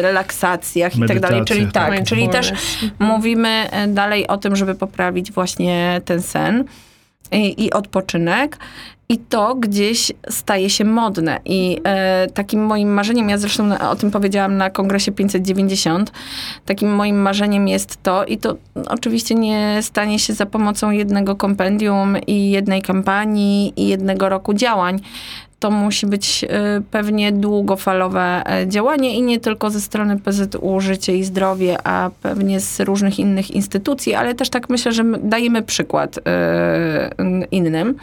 [0.01, 1.45] relaksacjach i tak dalej.
[1.45, 2.95] Czyli Medytacjach, tak, czyli też Mindfulness.
[2.99, 6.65] mówimy dalej o tym, żeby poprawić właśnie ten sen
[7.33, 8.59] i, i odpoczynek.
[9.09, 11.41] I to gdzieś staje się modne.
[11.45, 16.13] I e, takim moim marzeniem, ja zresztą o tym powiedziałam na kongresie 590,
[16.65, 18.57] takim moim marzeniem jest to, i to
[18.89, 25.01] oczywiście nie stanie się za pomocą jednego kompendium i jednej kampanii i jednego roku działań.
[25.59, 31.17] To musi być e, pewnie długofalowe e, działanie i nie tylko ze strony PZU Życie
[31.17, 35.63] i Zdrowie, a pewnie z różnych innych instytucji, ale też tak myślę, że my dajemy
[35.63, 37.11] przykład e,
[37.51, 37.97] innym.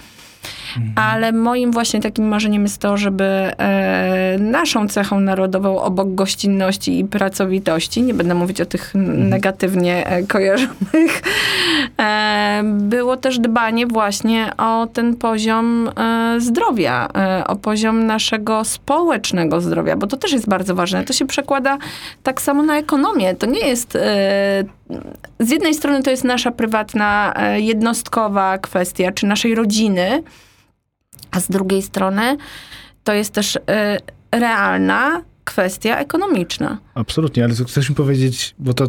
[0.96, 7.06] Ale moim właśnie takim marzeniem jest to, żeby e, naszą cechą narodową obok gościnności i
[7.06, 11.22] pracowitości, nie będę mówić o tych n- negatywnie e, kojarzonych,
[12.00, 19.62] e, było też dbanie właśnie o ten poziom e, zdrowia, e, o poziom naszego społecznego
[19.62, 21.04] zdrowia, bo to też jest bardzo ważne.
[21.04, 21.78] To się przekłada
[22.24, 23.36] tak samo na ekonomię.
[23.36, 24.00] To nie jest e,
[25.40, 30.24] z jednej strony to jest nasza prywatna, jednostkowa kwestia, czy naszej rodziny,
[31.32, 32.38] a z drugiej strony
[33.04, 33.98] to jest też e,
[34.32, 36.78] realna kwestia ekonomiczna.
[36.96, 38.88] Absolutnie, ale chcesz mi powiedzieć, bo to,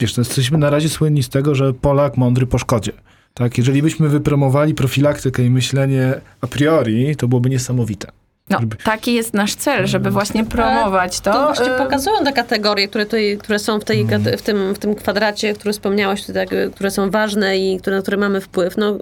[0.00, 2.92] wiesz, jesteśmy na razie słynni z tego, że Polak mądry po szkodzie.
[3.34, 8.08] Tak, jeżeli byśmy wypromowali profilaktykę i myślenie a priori, to byłoby niesamowite.
[8.50, 11.32] No, Żeby- taki jest nasz cel, żeby właśnie promować to.
[11.32, 14.74] To właśnie E, pokazują te kategorie, które, tutaj, które są w, tej, kate- w, tym,
[14.74, 18.40] w tym kwadracie, który wspomniałaś, tutaj, tak, które są ważne i które, na które mamy
[18.40, 18.98] wpływ, no, y,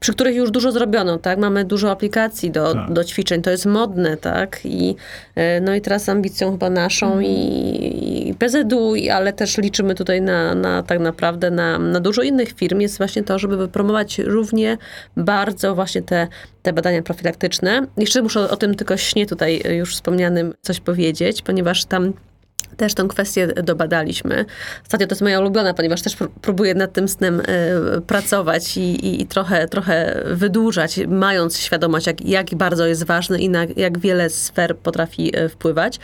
[0.00, 1.38] przy których już dużo zrobiono, tak?
[1.38, 2.92] Mamy dużo aplikacji do, Tak.
[2.92, 4.60] do ćwiczeń, to jest modne, tak?
[4.64, 4.96] I,
[5.38, 7.24] y, no i teraz ambicją chyba naszą Mhm.
[7.24, 12.22] i, i PZU, i- ale też liczymy tutaj na, na tak naprawdę na, na dużo
[12.22, 14.78] innych firm, jest właśnie to, żeby wypromować równie
[15.16, 16.28] bardzo właśnie te,
[16.62, 17.86] te badania profilaktyczne.
[17.96, 22.12] Jeszcze muszę o tym tylko śnie tutaj już wspomnianym coś powiedzieć, ponieważ tam
[22.76, 24.44] też tą kwestię dobadaliśmy.
[24.82, 28.80] Ostatnio to jest moja ulubiona, ponieważ też pró- próbuję nad tym snem e, pracować i,
[28.80, 33.98] i, i trochę, trochę wydłużać, mając świadomość, jak, jak bardzo jest ważny i na jak
[33.98, 35.98] wiele sfer potrafi e, wpływać.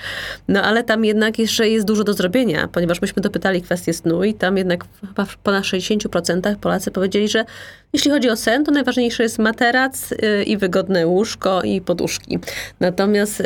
[0.48, 4.35] No ale tam jednak jeszcze jest dużo do zrobienia, ponieważ myśmy dopytali kwestię snu i
[4.35, 7.44] tam jednak chyba w ponad 60% Polacy powiedzieli, że
[7.92, 12.38] jeśli chodzi o sen, to najważniejsze jest materac y, i wygodne łóżko i poduszki.
[12.81, 13.42] Natomiast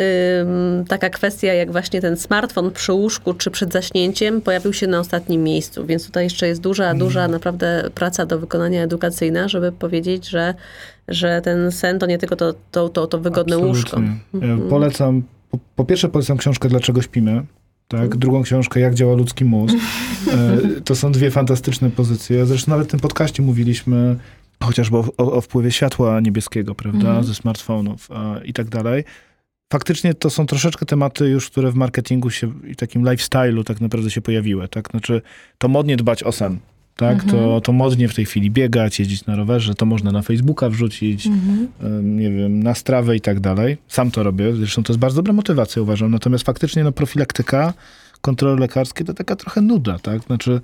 [0.89, 5.43] taka kwestia jak właśnie ten smartfon przy łóżku czy przed zaśnięciem pojawił się na ostatnim
[5.43, 10.55] miejscu, więc tutaj jeszcze jest duża, duża naprawdę praca do wykonania edukacyjna, żeby powiedzieć, że,
[11.09, 13.97] że ten sen to nie tylko to, to, to, to wygodne łóżko.
[13.97, 14.49] Absolutnie.
[14.49, 17.43] Ja Polecam, po, po pierwsze polecam książkę Dlaczego śpimy.
[17.89, 19.75] Tak, drugą książkę Jak działa ludzki mózg.
[20.33, 22.47] E, To są dwie fantastyczne pozycje.
[22.47, 24.17] Zresztą nawet w tym podcaście mówiliśmy
[24.63, 27.25] chociażby o, o, o wpływie światła niebieskiego, prawda, Mhm.
[27.25, 29.05] ze smartfonów e, i tak dalej.
[29.73, 34.11] Faktycznie to są troszeczkę tematy już, które w marketingu się i takim lifestyle'u tak naprawdę
[34.11, 34.91] się pojawiły, tak?
[34.91, 35.23] Znaczy,
[35.59, 36.59] to modnie dbać o sen,
[36.97, 37.25] tak?
[37.25, 41.27] To, to modnie w tej chwili biegać, jeździć na rowerze, to można na Facebooka wrzucić,
[41.27, 41.69] Mhm.
[42.17, 43.77] nie wiem, na strawę i tak dalej.
[43.89, 46.11] Sam to robię, zresztą to jest bardzo dobra motywacja, uważam.
[46.11, 47.73] Natomiast faktycznie no, profilaktyka,
[48.21, 50.23] kontrole lekarskie to taka trochę nuda, tak?
[50.23, 50.61] Znaczy,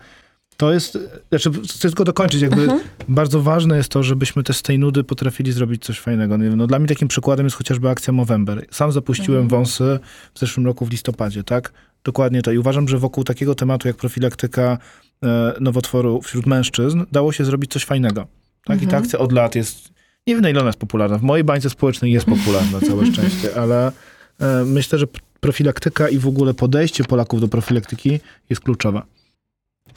[0.58, 2.68] to jest, znaczy, chcę tylko dokończyć, jakby
[3.08, 6.36] bardzo ważne jest to, żebyśmy też z tej nudy potrafili zrobić coś fajnego.
[6.36, 8.66] Nie wiem, no, dla mnie takim przykładem jest chociażby akcja Movember.
[8.70, 9.98] Sam zapuściłem wąsy
[10.34, 11.72] w zeszłym roku w listopadzie, tak?
[12.04, 12.52] Dokładnie to.
[12.52, 14.78] I uważam, że wokół takiego tematu jak profilaktyka
[15.22, 18.26] e, nowotworu wśród mężczyzn dało się zrobić coś fajnego.
[18.64, 18.82] Tak?
[18.82, 19.88] I ta akcja od lat jest,
[20.26, 21.18] nie wiem na ile ona jest popularna.
[21.18, 23.92] W mojej bańce społecznej jest popularna, całe szczęście, ale
[24.40, 25.06] e, myślę, że
[25.40, 29.02] profilaktyka i w ogóle podejście Polaków do profilaktyki jest kluczowe.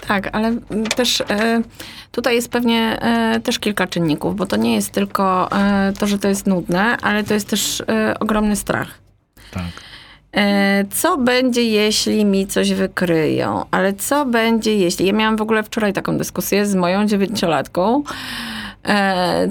[0.08, 0.56] Tak, ale
[0.96, 1.62] też e,
[2.12, 6.20] tutaj jest pewnie e, też kilka czynników, bo to nie jest tylko e, to, że
[6.20, 7.84] to jest nudne, ale to jest też
[8.20, 8.88] ogromny strach.
[9.52, 9.64] Tak.
[10.92, 13.66] Co będzie, jeśli mi coś wykryją?
[13.72, 15.06] Ale co będzie, jeśli...
[15.06, 18.04] Ja miałam w ogóle wczoraj taką dyskusję z moją dziewięciolatką,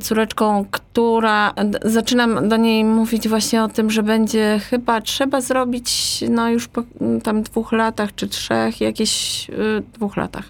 [0.03, 1.55] córeczką, która...
[1.83, 6.83] Zaczynam do niej mówić właśnie o tym, że będzie chyba trzeba zrobić, no już po
[7.23, 9.47] tam dwóch latach czy trzech, jakieś...
[9.51, 10.45] y, dwóch latach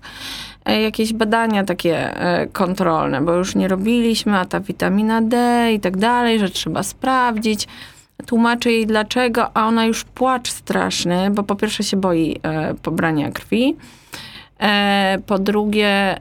[0.64, 5.80] e, jakieś badania takie e, kontrolne, bo już nie robiliśmy, a ta witamina D i
[5.80, 7.68] tak dalej, że trzeba sprawdzić.
[8.26, 13.30] Tłumaczę jej dlaczego, a ona już płacz straszny, bo po pierwsze się boi e, pobrania
[13.30, 13.76] krwi.
[14.60, 16.20] E, po drugie,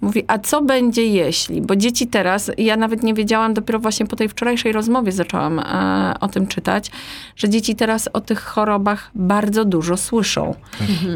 [0.00, 1.62] mówi, a co będzie jeśli?
[1.62, 6.14] Bo dzieci teraz, ja nawet nie wiedziałam, dopiero właśnie po tej wczorajszej rozmowie zaczęłam e,
[6.20, 6.90] o tym czytać,
[7.36, 10.54] że dzieci teraz o tych chorobach bardzo dużo słyszą.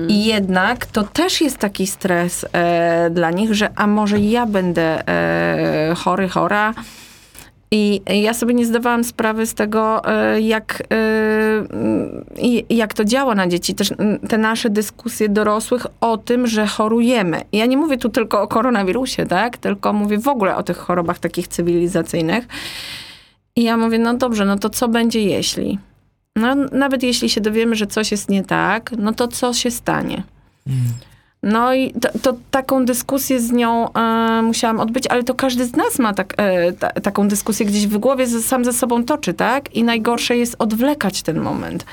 [0.09, 5.09] I jednak to też jest taki stres e, dla nich, że a może ja będę
[5.09, 6.75] e, chory, chora.
[7.71, 10.97] I ja sobie nie zdawałam sprawy z tego, e, jak, e,
[11.59, 12.25] mm,
[12.71, 13.75] jak to działa na dzieci.
[13.75, 17.41] Też mm, te nasze dyskusje dorosłych o tym, że chorujemy.
[17.53, 19.57] Ja nie mówię tu tylko o koronawirusie, tak?
[19.57, 22.47] Tylko mówię w ogóle o tych chorobach takich cywilizacyjnych.
[23.57, 25.79] I ja mówię, no dobrze, no to co będzie jeśli?
[26.37, 30.23] No nawet jeśli się dowiemy, że coś jest nie tak, no to co się stanie?
[31.43, 35.77] No i to, to taką dyskusję z nią e, musiałam odbyć, ale to każdy z
[35.77, 39.35] nas ma tak, e, ta, taką dyskusję gdzieś w głowie, z, sam ze sobą toczy,
[39.35, 39.75] tak?
[39.75, 41.85] I najgorsze jest odwlekać ten moment.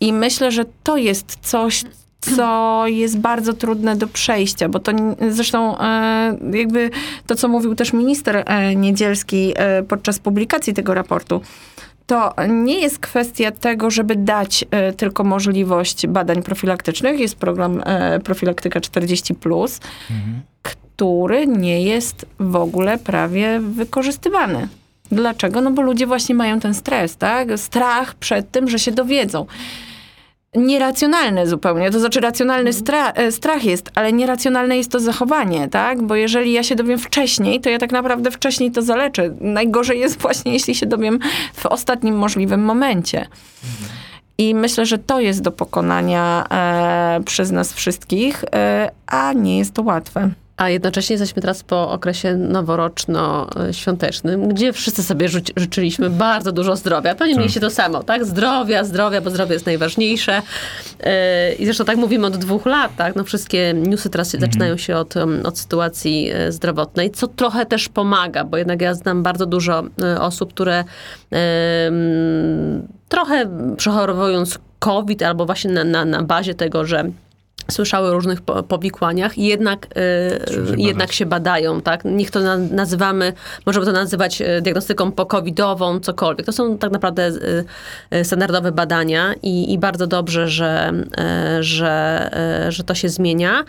[0.00, 1.84] I myślę, że to jest coś,
[2.20, 4.92] co jest bardzo trudne do przejścia, bo to
[5.30, 6.90] zresztą e, jakby
[7.26, 9.54] to, co mówił też minister e, Niedzielski
[9.88, 11.40] podczas publikacji tego raportu,
[12.06, 17.20] to nie jest kwestia tego, żeby dać e, tylko możliwość badań profilaktycznych.
[17.20, 19.34] Jest program e, Profilaktyka 40,
[20.62, 24.68] który nie jest w ogóle prawie wykorzystywany.
[25.12, 25.60] Dlaczego?
[25.60, 27.48] No bo ludzie właśnie mają ten stres, tak?
[27.56, 29.46] Strach przed tym, że się dowiedzą.
[30.56, 36.02] Nieracjonalny zupełnie, to znaczy racjonalny stra- e, strach jest, ale nieracjonalne jest to zachowanie, tak?
[36.02, 39.34] Bo jeżeli ja się dowiem wcześniej, to ja tak naprawdę wcześniej to zaleczę.
[39.40, 41.18] Najgorzej jest właśnie, jeśli się dowiem
[41.54, 43.26] w ostatnim możliwym momencie.
[44.38, 49.74] I myślę, że to jest do pokonania e, przez nas wszystkich, e, a nie jest
[49.74, 50.30] to łatwe.
[50.56, 57.14] A jednocześnie jesteśmy teraz po okresie noworoczno-świątecznym, gdzie wszyscy sobie ży- życzyliśmy bardzo dużo zdrowia.
[57.14, 58.24] Pewnie mieliście to samo, tak?
[58.24, 60.42] Zdrowia, zdrowia, bo zdrowie jest najważniejsze.
[61.00, 61.06] Yy,
[61.58, 63.16] I zresztą tak mówimy od dwóch lat, tak?
[63.16, 67.88] No wszystkie newsy teraz zaczynają się od, em, od sytuacji e, zdrowotnej, co trochę też
[67.88, 70.84] pomaga, bo jednak ja znam bardzo dużo e, osób, które
[71.30, 77.04] em, trochę przechorowując COVID albo właśnie na, na, na bazie tego, że
[77.70, 82.04] słyszały o różnych po- powikłaniach i jednak, e, się jednak się badają, tak?
[82.04, 83.32] Niech to na, nazywamy,
[83.66, 86.46] możemy to nazywać e, diagnostyką po-covidową, cokolwiek.
[86.46, 87.30] To są tak naprawdę
[88.10, 90.92] e, standardowe badania i, i bardzo dobrze, że,
[91.60, 92.30] że,
[92.68, 93.64] że to się zmienia.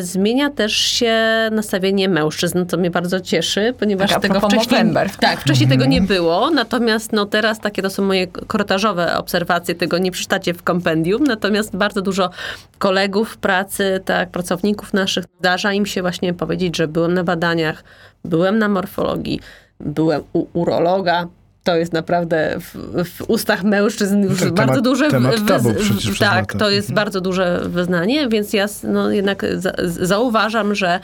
[0.00, 1.14] Zmienia też się
[1.52, 5.10] nastawienie mężczyzn, co mnie bardzo cieszy, ponieważ Tak, tego wcześniej, Movember.
[5.20, 9.98] tak, wcześniej tego nie było, natomiast no teraz takie to są moje korytarzowe obserwacje, tego
[9.98, 12.30] nie przeczytacie w kompendium, natomiast bardzo dużo
[12.78, 17.84] kolegów pracy, tak, pracowników naszych, zdarza im się właśnie powiedzieć, że byłem na badaniach,
[18.24, 19.40] byłem na morfologii,
[19.80, 21.26] byłem u urologa,
[21.64, 25.10] to jest naprawdę w, w ustach mężczyzn już Tak, bardzo temat- duże...
[25.10, 30.74] temat tabu przecież tak, to jest bardzo duże wyznanie, więc ja no, jednak za, zauważam,
[30.74, 31.00] że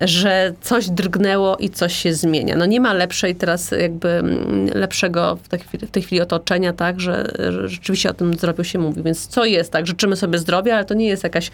[0.00, 2.56] że coś drgnęło i coś się zmienia.
[2.56, 6.72] No nie ma lepszej teraz jakby mm, lepszego w tej chwili, w tej chwili otoczenia,
[6.72, 7.32] tak, że,
[7.64, 9.02] rzeczywiście o tym zdrowiu się mówi.
[9.02, 11.50] Więc co jest, tak, życzymy sobie zdrowia, ale to nie jest jakaś,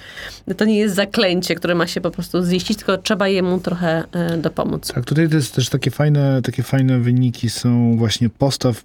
[0.56, 4.36] to nie jest zaklęcie, które ma się po prostu ziścić, tylko trzeba jemu trochę e,
[4.36, 4.92] dopomóc.
[4.92, 8.82] Tak, tutaj jest też takie fajne, takie fajne wyniki są właśnie postaw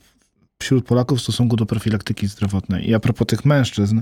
[0.61, 2.89] wśród Polaków w stosunku do profilaktyki zdrowotnej.
[2.89, 4.01] I a propos tych mężczyzn,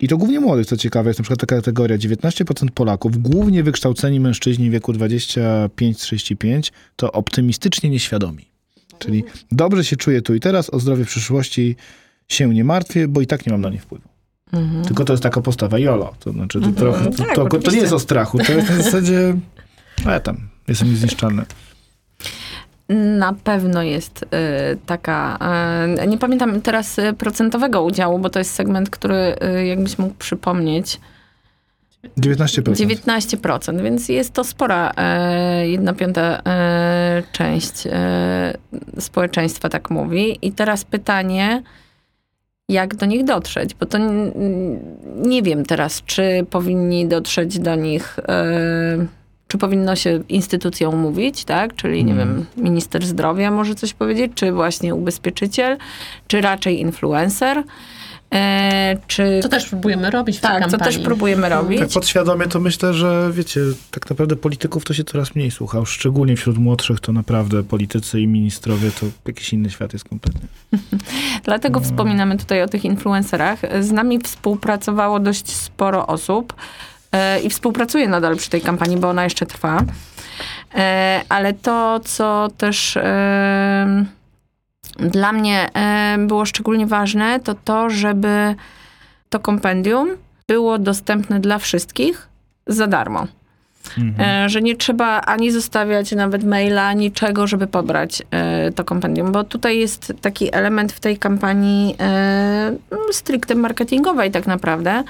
[0.00, 4.20] i to głównie młodych, co ciekawe, jest na przykład taka kategoria 19% Polaków, głównie wykształceni
[4.20, 8.50] mężczyźni w wieku 25-35, to optymistycznie nieświadomi.
[8.98, 11.76] Czyli dobrze się czuję tu i teraz, o zdrowie w przyszłości
[12.28, 14.08] się nie martwię, bo i tak nie mam na nie wpływu.
[14.52, 14.84] Mhm.
[14.84, 16.14] Tylko to jest taka postawa YOLO.
[16.20, 17.80] To znaczy, to, trochę, to, Tak, to, to nie oczywiście.
[17.80, 19.36] jest o strachu, to jest na zasadzie,
[20.04, 20.36] a ja tam,
[20.68, 21.44] jestem niezniszczalny.
[23.18, 24.26] Na pewno jest y,
[24.86, 25.38] taka,
[26.02, 31.00] y, nie pamiętam teraz y, procentowego udziału, bo to jest segment, który jakbyś mógł przypomnieć,
[32.18, 32.62] 19%.
[32.72, 37.92] 19%, więc jest to spora e, jedna piąta e, część e,
[38.98, 40.38] społeczeństwa, tak mówi.
[40.42, 41.62] I teraz pytanie,
[42.68, 43.74] jak do nich dotrzeć?
[43.74, 44.78] Bo to n-
[45.16, 49.06] nie wiem teraz, czy powinni dotrzeć do nich, e,
[49.50, 51.74] czy powinno się instytucją mówić, tak?
[51.74, 52.28] Czyli, nie Mhm.
[52.56, 55.76] wiem, minister zdrowia może coś powiedzieć, czy właśnie ubezpieczyciel,
[56.26, 57.62] czy raczej influencer,
[58.34, 59.40] e, czy...
[59.42, 60.84] Co też próbujemy robić w tej tak, kampanii.
[60.94, 61.78] też próbujemy robić.
[61.80, 63.60] Tak podświadomie to myślę, że wiecie,
[63.90, 65.84] tak naprawdę polityków to się coraz mniej słucha.
[65.84, 70.48] Szczególnie wśród młodszych to naprawdę politycy i ministrowie to jakiś inny świat jest kompletnie.
[71.44, 73.58] Dlatego wspominamy tutaj o tych influencerach.
[73.80, 76.54] Z nami współpracowało dość sporo osób
[77.44, 79.84] i współpracuje nadal przy tej kampanii, bo ona jeszcze trwa.
[80.74, 84.04] E, ale to, co też e,
[84.98, 88.54] dla mnie e, było szczególnie ważne, to to, żeby
[89.30, 90.08] to kompendium
[90.48, 92.28] było dostępne dla wszystkich
[92.66, 93.26] za darmo.
[93.98, 94.44] Mhm.
[94.44, 99.44] E, że nie trzeba ani zostawiać nawet maila, niczego, żeby pobrać e, to kompendium, bo
[99.44, 102.76] tutaj jest taki element w tej kampanii e,
[103.12, 105.04] stricte marketingowej tak naprawdę.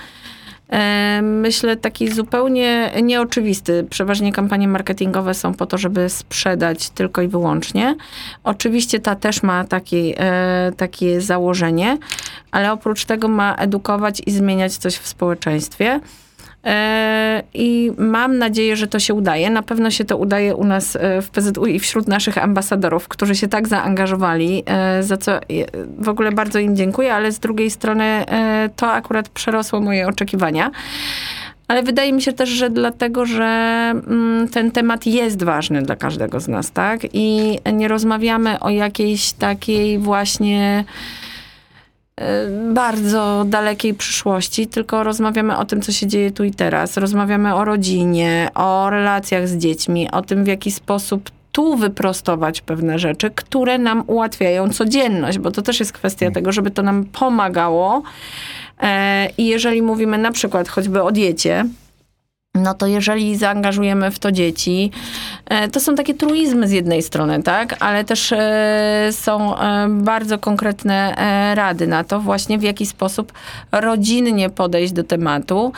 [1.23, 3.87] Myślę taki zupełnie nieoczywisty.
[3.91, 7.97] Przeważnie kampanie marketingowe są po to, żeby sprzedać tylko i wyłącznie.
[8.45, 11.99] Oczywiście ta też ma taki, e, takie założenie,
[12.51, 16.01] ale oprócz tego ma edukować i zmieniać coś w społeczeństwie.
[16.65, 19.51] E, I mam nadzieję, że to się udaje.
[19.51, 23.35] Na pewno się to udaje u nas e, w PZU i wśród naszych ambasadorów, którzy
[23.35, 25.41] się tak zaangażowali, e, za co
[25.99, 28.25] w ogóle bardzo im dziękuję, ale z drugiej strony
[28.77, 30.71] to akurat przerosło moje oczekiwania.
[31.69, 36.41] Ale wydaje mi się też, że dlatego, że mm, ten temat jest ważny dla każdego
[36.41, 37.01] z nas, tak?
[37.13, 40.85] I nie rozmawiamy o jakiejś takiej właśnie
[42.73, 46.97] bardzo dalekiej przyszłości, tylko rozmawiamy o tym, co się dzieje tu i teraz.
[46.97, 52.99] Rozmawiamy o rodzinie, o relacjach z dziećmi, o tym, w jaki sposób tu wyprostować pewne
[52.99, 58.03] rzeczy, które nam ułatwiają codzienność, bo to też jest kwestia tego, żeby to nam pomagało.
[58.81, 61.65] E, I jeżeli mówimy na przykład choćby o diecie,
[62.55, 64.91] no to jeżeli zaangażujemy w to dzieci,
[65.47, 67.77] e, to są takie truizmy z jednej strony, tak?
[67.81, 71.15] Ale też e, są e, bardzo konkretne
[71.55, 73.33] rady na to właśnie, w jaki sposób
[73.73, 75.73] rodzinnie podejść do tematu,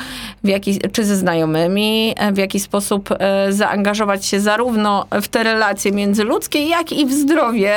[0.44, 3.08] w jaki, czy ze znajomymi, w jaki sposób
[3.50, 7.74] zaangażować się zarówno w te relacje międzyludzkie, jak i w zdrowie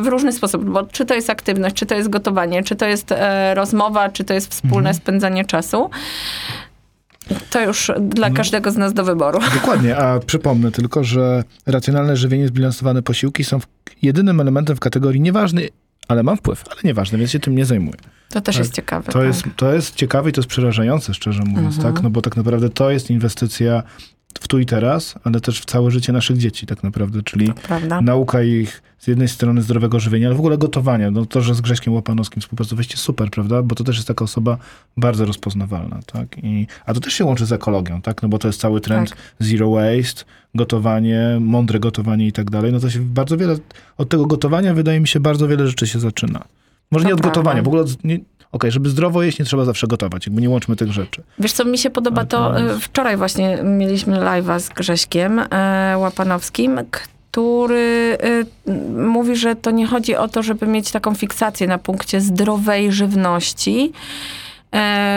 [0.00, 0.64] w różny sposób.
[0.64, 3.14] Bo czy to jest aktywność, czy to jest gotowanie, czy to jest
[3.54, 5.90] rozmowa, czy to jest wspólne spędzanie czasu.
[7.50, 8.34] To już dla No.
[8.36, 9.40] każdego z nas do wyboru.
[9.60, 13.58] Dokładnie, a przypomnę tylko, że racjonalne żywienie, zbilansowane posiłki są
[14.02, 15.68] jedynym elementem w kategorii nieważny,
[16.08, 17.96] ale mam wpływ, ale nieważny, więc się tym nie zajmuję.
[18.30, 19.06] To też jest ciekawe.
[19.06, 19.26] To, tak.
[19.26, 21.94] jest, to jest ciekawe i to jest przerażające, szczerze mówiąc, Mhm.
[21.94, 22.02] tak?
[22.02, 23.82] No bo tak naprawdę to jest inwestycja
[24.40, 28.00] w tu i teraz, ale też w całe życie naszych dzieci tak naprawdę, czyli Prawda?
[28.00, 31.10] nauka ich z jednej strony zdrowego żywienia, ale w ogóle gotowania.
[31.10, 33.62] No to, że z Grześkiem Łapanowskim współpracowaliście super, prawda?
[33.62, 34.58] Bo to też jest taka osoba
[34.96, 36.36] bardzo rozpoznawalna, tak?
[36.42, 38.22] I, a to też się łączy z ekologią, tak?
[38.22, 39.18] No bo to jest cały trend Tak.
[39.40, 40.24] zero waste,
[40.54, 42.72] gotowanie, mądre gotowanie i tak dalej.
[42.72, 43.56] No to się bardzo wiele,
[43.98, 46.44] od tego gotowania wydaje mi się bardzo wiele rzeczy się zaczyna.
[46.90, 47.40] Może To nie od prawda.
[47.40, 48.18] gotowania, w ogóle od, nie,
[48.52, 51.22] okej, żeby zdrowo jeść, nie trzeba zawsze gotować, jakby nie łączmy tych rzeczy.
[51.38, 56.80] Wiesz co, mi się podoba to, e, wczoraj właśnie mieliśmy live'a z Grześkiem e, Łapanowskim,
[56.90, 62.20] który e, mówi, że to nie chodzi o to, żeby mieć taką fiksację na punkcie
[62.20, 63.92] zdrowej żywności,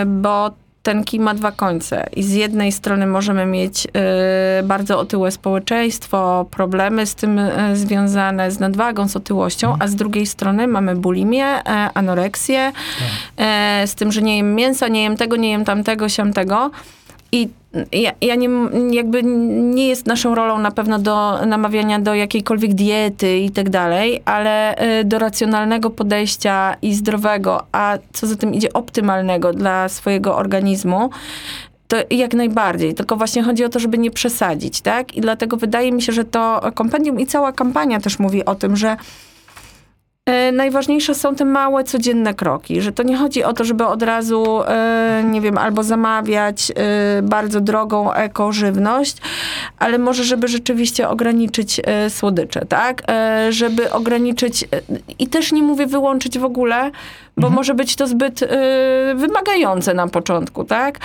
[0.06, 0.52] bo
[0.86, 6.46] ten kij ma dwa końce i z jednej strony możemy mieć e, bardzo otyłe społeczeństwo,
[6.52, 11.46] problemy z tym e, związane z nadwagą, z otyłością, a z drugiej strony mamy bulimię,
[11.46, 12.72] e, anoreksję,
[13.38, 16.72] e, z tym, że nie jem mięsa, nie jem tego, nie jem tamtego, siamtego.
[17.32, 17.50] I
[17.92, 18.50] ja, ja nie,
[18.92, 19.24] jakby
[19.74, 24.76] nie jest naszą rolą na pewno do namawiania do jakiejkolwiek diety i tak dalej, ale
[24.76, 31.10] e, do racjonalnego podejścia i zdrowego, a co za tym idzie optymalnego dla swojego organizmu,
[31.88, 32.94] to jak najbardziej.
[32.94, 35.16] Tylko właśnie chodzi o to, żeby nie przesadzić, tak?
[35.16, 38.76] I dlatego wydaje mi się, że to kompendium i cała kampania też mówi o tym,
[38.76, 38.98] że
[40.54, 44.62] Najważniejsze są te małe, codzienne kroki, że to nie chodzi o to, żeby od razu,
[44.68, 49.18] e, nie wiem, albo zamawiać e, bardzo drogą ekożywność,
[49.80, 53.04] ale może, żeby rzeczywiście ograniczyć e, słodycze, tak?
[53.08, 54.68] E, Żeby ograniczyć, e,
[55.20, 56.92] i też nie mówię wyłączyć w ogóle,
[57.38, 58.48] bo może być to zbyt e,
[59.16, 61.00] wymagające na początku, tak?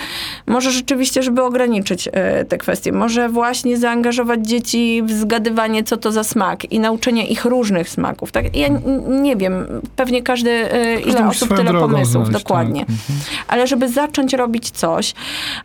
[0.45, 6.11] Może rzeczywiście, żeby ograniczyć e, te kwestie, może właśnie zaangażować dzieci w zgadywanie, co to
[6.11, 8.55] za smak i nauczenie ich różnych smaków, tak?
[8.55, 8.67] Ja
[9.07, 12.79] nie wiem, pewnie każdy, e, ile osób, tyle pomysłów, znaleźć, dokładnie.
[12.79, 12.89] tak.
[12.89, 13.19] Mhm.
[13.47, 15.13] Ale żeby zacząć robić coś,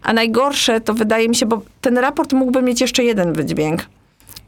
[0.02, 3.86] a najgorsze to wydaje mi się, bo ten raport mógłby mieć jeszcze jeden wydźwięk,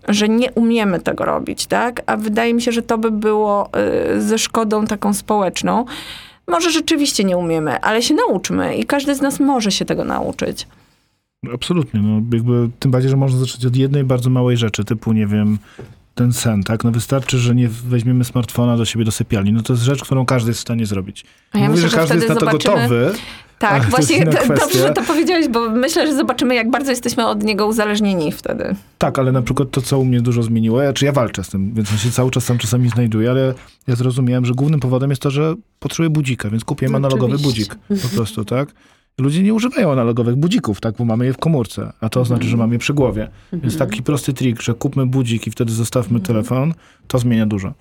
[0.09, 2.03] że nie umiemy tego robić, tak?
[2.07, 3.71] A wydaje mi się, że to by było
[4.17, 5.85] y, ze szkodą taką społeczną.
[6.49, 10.67] Może rzeczywiście nie umiemy, ale się nauczmy i każdy z nas może się tego nauczyć.
[11.55, 15.27] Absolutnie, no jakby tym bardziej, że można zacząć od jednej bardzo małej rzeczy, typu, nie
[15.27, 15.59] wiem,
[16.15, 16.85] ten sen, tak?
[16.85, 19.53] No wystarczy, że nie weźmiemy smartfona do siebie do sypialni.
[19.53, 21.25] No to jest rzecz, którą każdy jest w stanie zrobić.
[21.53, 23.13] A ja Mówię, myślę, że że każdy jest na to gotowy.
[23.59, 27.43] Tak, właśnie to, dobrze, że to powiedziałeś, bo myślę, że zobaczymy, jak bardzo jesteśmy od
[27.43, 28.75] niego uzależnieni wtedy.
[28.99, 31.49] Tak, ale na przykład to, co u mnie dużo zmieniło, ja, czy ja walczę z
[31.49, 33.55] tym, więc on się cały czas tam czasami znajduje, ale
[33.87, 37.75] ja zrozumiałem, że głównym powodem jest to, że potrzebuję budzika, więc kupiłem analogowy Oczywiście.
[37.89, 38.69] budzik po prostu, tak?
[39.19, 42.57] Ludzie nie używają analogowych budzików, tak, bo mamy je w komórce, a to oznacza, że
[42.57, 43.29] mamy je przy głowie.
[43.53, 46.75] Więc taki prosty trik, że kupmy budzik i wtedy zostawmy telefon,
[47.07, 47.73] to zmienia dużo.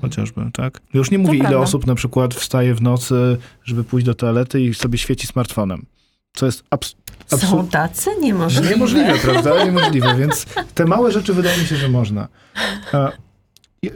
[0.00, 0.80] Chociażby, tak?
[0.94, 1.58] Już nie mówię, ile prawda.
[1.58, 5.86] osób na przykład wstaje w nocy, żeby pójść do toalety i sobie świeci smartfonem.
[6.34, 6.94] Co jest abs-
[7.26, 8.10] Są absurd- tacy?
[8.20, 8.70] Niemożliwe.
[8.70, 9.64] Niemożliwe, prawda?
[9.64, 12.28] Niemożliwe, więc te małe rzeczy wydaje mi się, że można.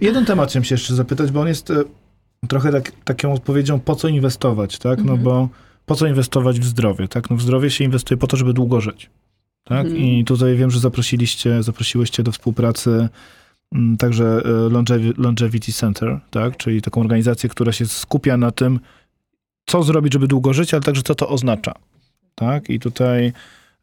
[0.00, 1.74] Jeden temat chciałem się jeszcze zapytać, bo on jest e,
[2.48, 5.04] trochę tak, taką odpowiedzią, po co inwestować, tak?
[5.04, 5.48] No bo
[5.86, 7.30] po co inwestować w zdrowie, tak?
[7.30, 9.10] No w zdrowie się inwestuje po to, żeby długo żyć,
[9.64, 9.86] tak?
[9.90, 13.08] I tutaj wiem, że zaprosiliście, zaprosiłyście do współpracy
[13.98, 16.56] także e, Longevi- Longevity Center, tak?
[16.56, 18.80] Czyli taką organizację, która się skupia na tym,
[19.66, 21.72] co zrobić, żeby długo żyć, ale także co to oznacza,
[22.34, 22.70] tak?
[22.70, 23.32] I tutaj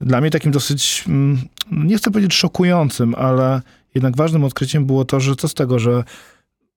[0.01, 1.38] dla mnie takim dosyć, mm,
[1.71, 3.61] nie chcę powiedzieć szokującym, ale
[3.95, 6.03] jednak ważnym odkryciem było to, że co z tego, że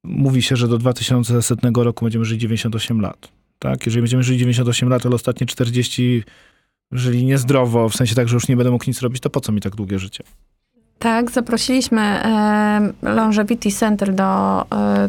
[0.04, 3.28] mówi się, że do 2100 roku będziemy żyć 98 lat.
[3.58, 3.86] Tak?
[3.86, 6.22] Jeżeli będziemy żyć 98 lat, ale ostatnie 40
[6.92, 9.52] żyli niezdrowo, w sensie tak, że już nie będę mógł nic robić, to po co
[9.52, 10.24] mi tak długie życie?
[10.98, 14.64] Tak, zaprosiliśmy e, Longevity Center do e,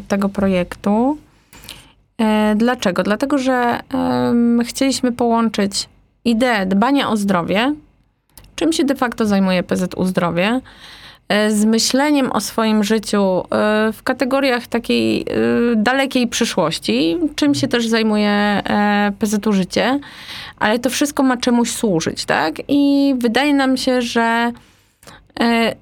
[0.08, 1.18] tego projektu.
[2.18, 3.04] E, dlaczego?
[3.04, 3.80] Dlatego, że
[4.64, 5.90] chcieliśmy połączyć
[6.26, 7.74] ideę dbania o zdrowie,
[8.56, 10.62] czym się de facto zajmuje PZU Zdrowie,
[11.30, 13.44] e, z myśleniem o swoim życiu e,
[13.94, 15.26] w kategoriach takiej e,
[15.76, 18.62] dalekiej przyszłości, czym się też zajmuje
[19.20, 20.00] PZU Życie,
[20.60, 22.56] ale to wszystko ma czemuś służyć, tak?
[22.68, 24.52] I wydaje nam się, że
[25.40, 25.78] e,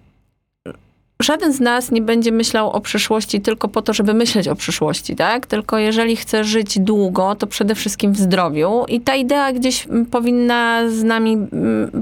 [1.26, 5.16] żaden z nas nie będzie myślał o przyszłości tylko po to, żeby myśleć o przyszłości,
[5.16, 5.46] tak?
[5.46, 10.90] Tylko jeżeli chce żyć długo, to przede wszystkim w zdrowiu i ta idea gdzieś powinna
[10.90, 11.38] z nami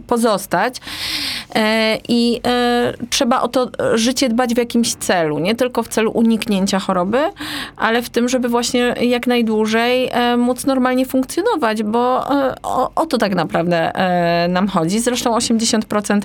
[0.07, 0.75] pozostać
[1.55, 6.11] e, i e, trzeba o to życie dbać w jakimś celu, nie tylko w celu
[6.11, 7.19] uniknięcia choroby,
[7.77, 13.05] ale w tym, żeby właśnie jak najdłużej e, móc normalnie funkcjonować, bo e, o, o
[13.05, 14.99] to tak naprawdę e, nam chodzi.
[14.99, 16.21] Zresztą 80%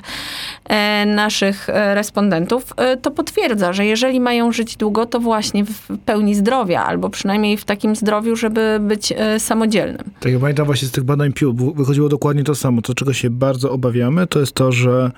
[0.64, 5.98] e, naszych e, respondentów e, to potwierdza, że jeżeli mają żyć długo, to właśnie w
[6.04, 10.04] pełni zdrowia, albo przynajmniej w takim zdrowiu, żeby być e, samodzielnym.
[10.20, 12.82] Tak, ja pamiętam właśnie z tych badań Pew, wychodziło dokładnie to samo.
[12.82, 15.10] To, czego się bardzo obawiamy, to jest to, że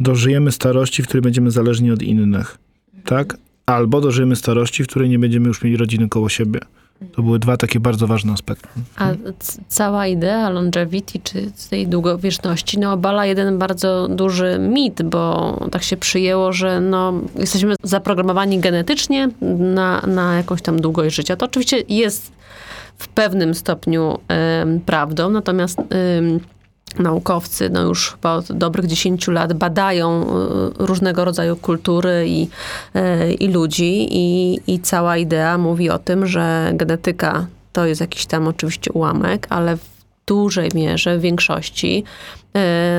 [0.00, 2.58] dożyjemy starości, w której będziemy zależni od innych,
[3.04, 3.36] tak?
[3.66, 6.60] Albo dożyjemy starości, w której nie będziemy już mieli rodziny koło siebie.
[7.12, 8.68] To były dwa takie bardzo ważne aspekty.
[8.96, 9.10] A
[9.68, 15.96] cała idea longevity, czy tej długowieczności, no obala jeden bardzo duży mit, bo tak się
[15.96, 19.28] przyjęło, że no, jesteśmy zaprogramowani genetycznie
[19.58, 21.36] na, na jakąś tam długość życia.
[21.36, 22.32] To oczywiście jest
[22.98, 26.40] w pewnym stopniu em, prawdą, natomiast em,
[26.98, 30.26] naukowcy no już od dobrych 10 lat badają y,
[30.78, 32.48] różnego rodzaju kultury i,
[32.96, 38.26] y, i ludzi i, i cała idea mówi o tym, że genetyka to jest jakiś
[38.26, 39.94] tam oczywiście ułamek, ale w
[40.26, 42.04] dużej mierze, w większości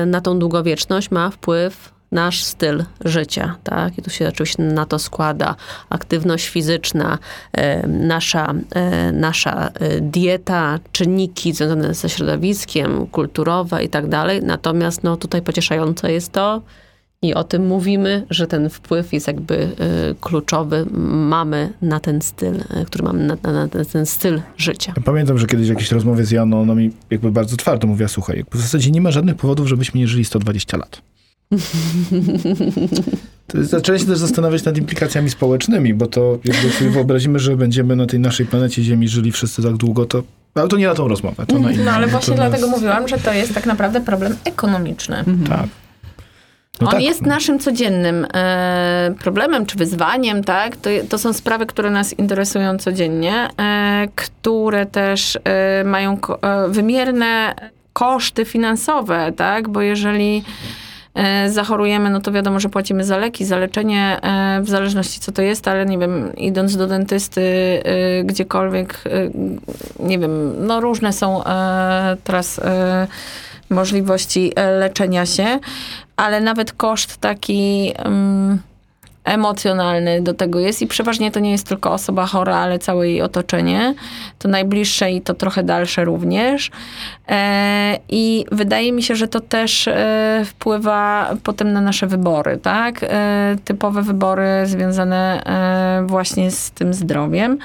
[0.02, 3.98] y, na tą długowieczność ma wpływ nasz styl życia, tak?
[3.98, 5.56] I tu się oczywiście na to składa
[5.90, 7.18] aktywność fizyczna,
[7.52, 14.42] e, nasza, e, nasza e, dieta, czynniki związane ze środowiskiem, kulturowe i tak dalej.
[14.42, 16.62] Natomiast no, tutaj pocieszające jest to,
[17.22, 19.68] i o tym mówimy, że ten wpływ jest jakby
[20.20, 20.86] kluczowy.
[21.10, 22.54] Mamy na ten styl,
[22.86, 24.94] który mamy na, na, na ten styl życia.
[25.04, 28.44] Pamiętam, że kiedyś w jakiejś rozmowie z Janą, ona mi jakby bardzo twardo mówiła, słuchaj,
[28.52, 31.02] w zasadzie nie ma żadnych powodów, żebyśmy nie żyli 120 lat.
[33.46, 37.96] To Zacząłem się też zastanawiać nad implikacjami społecznymi, bo to jakby sobie wyobrazimy, że będziemy
[37.96, 40.22] na tej naszej planecie Ziemi żyli wszyscy tak długo, to...
[40.54, 41.84] Ale to nie na tą rozmowę, to na inną.
[41.84, 45.24] No ale właśnie to nas- dlatego mówiłam, że to jest tak naprawdę problem ekonomiczny.
[45.48, 45.66] Tak.
[46.80, 47.02] No On tak.
[47.02, 50.76] jest naszym codziennym e, problemem czy wyzwaniem, tak?
[50.76, 56.68] To, to są sprawy, które nas interesują codziennie, e, które też e, mają ko- e,
[56.68, 57.54] wymierne
[57.92, 59.68] koszty finansowe, tak?
[59.68, 60.42] Bo jeżeli
[61.48, 65.42] zachorujemy, no to wiadomo, że płacimy za leki, za leczenie, e, w zależności co to
[65.42, 67.42] jest, ale nie wiem, idąc do dentysty
[67.84, 69.10] e, gdziekolwiek, e,
[70.06, 73.06] nie wiem, no różne są e, teraz e,
[73.70, 75.58] możliwości e, leczenia się,
[76.16, 78.58] ale nawet koszt taki em,
[79.26, 83.22] emocjonalny do tego jest i przeważnie to nie jest tylko osoba chora, ale całe jej
[83.22, 83.94] otoczenie.
[84.38, 86.70] To najbliższe i to trochę dalsze również.
[87.28, 93.00] E, I wydaje mi się, że to też e, wpływa potem na nasze wybory, tak?
[93.02, 95.42] E, typowe wybory związane
[96.06, 97.58] właśnie z tym zdrowiem.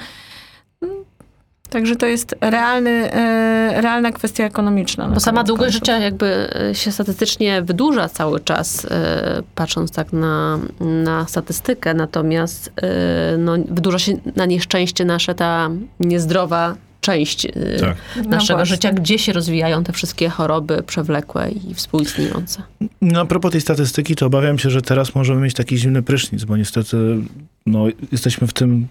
[1.72, 5.08] Także to jest realny, e, realna kwestia ekonomiczna.
[5.08, 5.80] na Bo sama długość końców.
[5.80, 13.36] życia jakby się statystycznie wydłuża cały czas, e, patrząc tak na, na statystykę, natomiast e,
[13.38, 15.70] no, wydłuża się na nieszczęście nasze ta
[16.00, 17.50] niezdrowa część e,
[17.80, 17.96] Tak.
[18.16, 18.74] No naszego właśnie.
[18.74, 22.62] życia, gdzie się rozwijają te wszystkie choroby przewlekłe i współistniejące.
[23.00, 26.44] No a propos tej statystyki, to obawiam się, że teraz możemy mieć taki zimny prysznic,
[26.44, 26.96] bo niestety
[27.66, 28.86] no, jesteśmy w tym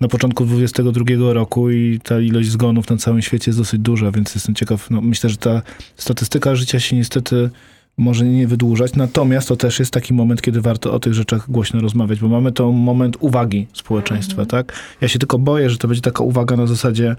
[0.00, 4.34] na początku 22 roku i ta ilość zgonów na całym świecie jest dosyć duża, więc
[4.34, 4.90] jestem ciekaw.
[4.90, 5.62] No, myślę, że ta
[5.96, 7.50] statystyka życia się niestety
[7.98, 11.80] może nie wydłużać, natomiast to też jest taki moment, kiedy warto o tych rzeczach głośno
[11.80, 14.72] rozmawiać, bo mamy to moment uwagi społeczeństwa, tak?
[15.00, 17.16] Ja się tylko boję, że to będzie taka uwaga na zasadzie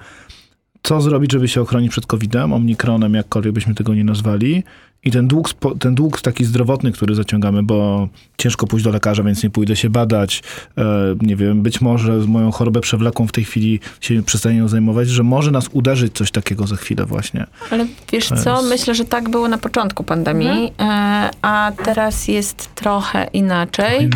[0.83, 4.63] co zrobić, żeby się ochronić przed COVID-em, omikronem, jakkolwiek byśmy tego nie nazwali.
[5.03, 5.49] I ten dług,
[5.79, 9.89] ten dług taki zdrowotny, który zaciągamy, bo ciężko pójść do lekarza, więc nie pójdę się
[9.89, 10.43] badać.
[10.77, 10.83] E,
[11.21, 15.09] nie wiem, być może z moją chorobę przewlekłą w tej chwili się przestanie nią zajmować,
[15.09, 17.45] że może nas uderzyć coś takiego za chwilę właśnie.
[17.71, 20.89] Ale wiesz co, myślę, że tak było na początku pandemii, Mhm.
[21.25, 24.09] e, a teraz jest trochę inaczej.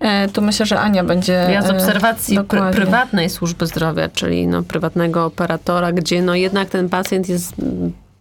[0.00, 1.32] E, tu myślę, że Ania będzie...
[1.32, 6.88] Ja z obserwacji pr- prywatnej służby zdrowia, czyli no, prywatnego operatora, gdzie no, jednak ten
[6.88, 7.54] pacjent jest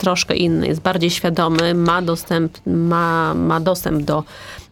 [0.02, 4.24] troszkę inny, jest bardziej świadomy, ma dostęp, ma, ma dostęp do,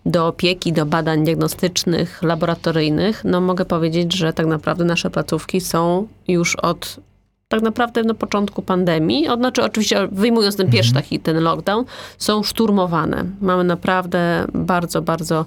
[0.05, 6.07] do opieki, do badań diagnostycznych, laboratoryjnych, no mogę powiedzieć, że tak naprawdę nasze placówki są
[6.27, 6.99] już od
[7.47, 11.85] tak naprawdę na początku pandemii, znaczy oczywiście wyjmując ten pierwszy taki, ten lockdown,
[12.17, 13.25] są szturmowane.
[13.41, 15.45] Mamy naprawdę bardzo, bardzo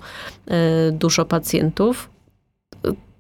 [0.49, 2.11] y, dużo pacjentów,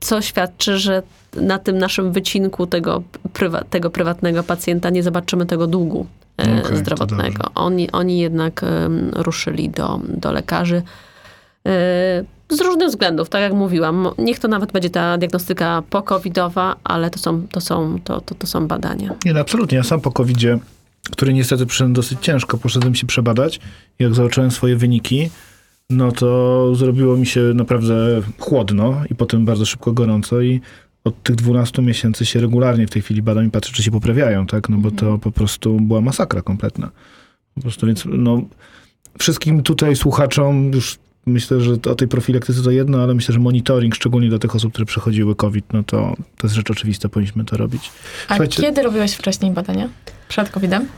[0.00, 1.02] co świadczy, że
[1.36, 3.02] na tym naszym wycinku tego,
[3.32, 6.06] prywa, tego prywatnego pacjenta nie zobaczymy tego długu
[6.42, 7.44] e, Okej, to zdrowotnego.
[7.54, 8.64] Oni, oni jednak
[9.12, 10.82] ruszyli do, do lekarzy.
[11.66, 14.08] E, z różnych względów, tak jak mówiłam.
[14.18, 18.46] Niech to nawet będzie ta diagnostyka pokowidowa, ale to są, to są, to, to, to
[18.46, 19.14] są badania.
[19.24, 19.78] Nie, no absolutnie.
[19.78, 20.38] Ja sam po covid
[21.10, 23.60] który niestety przyszedłem dosyć ciężko, poszedłem się przebadać.
[23.98, 25.30] Jak zobaczyłem swoje wyniki,
[25.90, 27.94] no to zrobiło mi się naprawdę
[28.38, 30.60] chłodno i potem bardzo szybko gorąco i
[31.04, 34.46] od tych 12 miesięcy się regularnie w tej chwili badam i patrzę, czy się poprawiają,
[34.46, 34.68] tak?
[34.68, 36.90] No bo to po prostu była masakra kompletna.
[37.54, 38.42] Po prostu, więc no,
[39.18, 43.94] wszystkim tutaj słuchaczom już myślę, że o tej profilaktyce to jedno, ale myślę, że monitoring,
[43.94, 47.56] szczególnie dla tych osób, które przechodziły COVID, no to, to jest rzecz oczywista, powinniśmy to
[47.56, 47.90] robić.
[48.28, 49.88] A Słuchajcie, kiedy robiłeś wcześniej badania?
[50.28, 50.88] Przed COVID-em?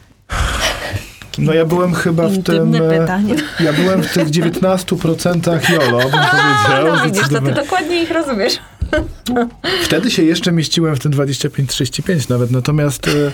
[1.38, 2.74] No ja byłem chyba w tym...
[2.74, 3.34] E, pytanie.
[3.60, 6.96] Ja byłem w tych 19% YOLO, bym powiedział.
[6.96, 8.58] No widzisz, to ty dokładnie ich rozumiesz.
[9.82, 13.32] Wtedy się jeszcze mieściłem w tym 25-35 nawet, natomiast e,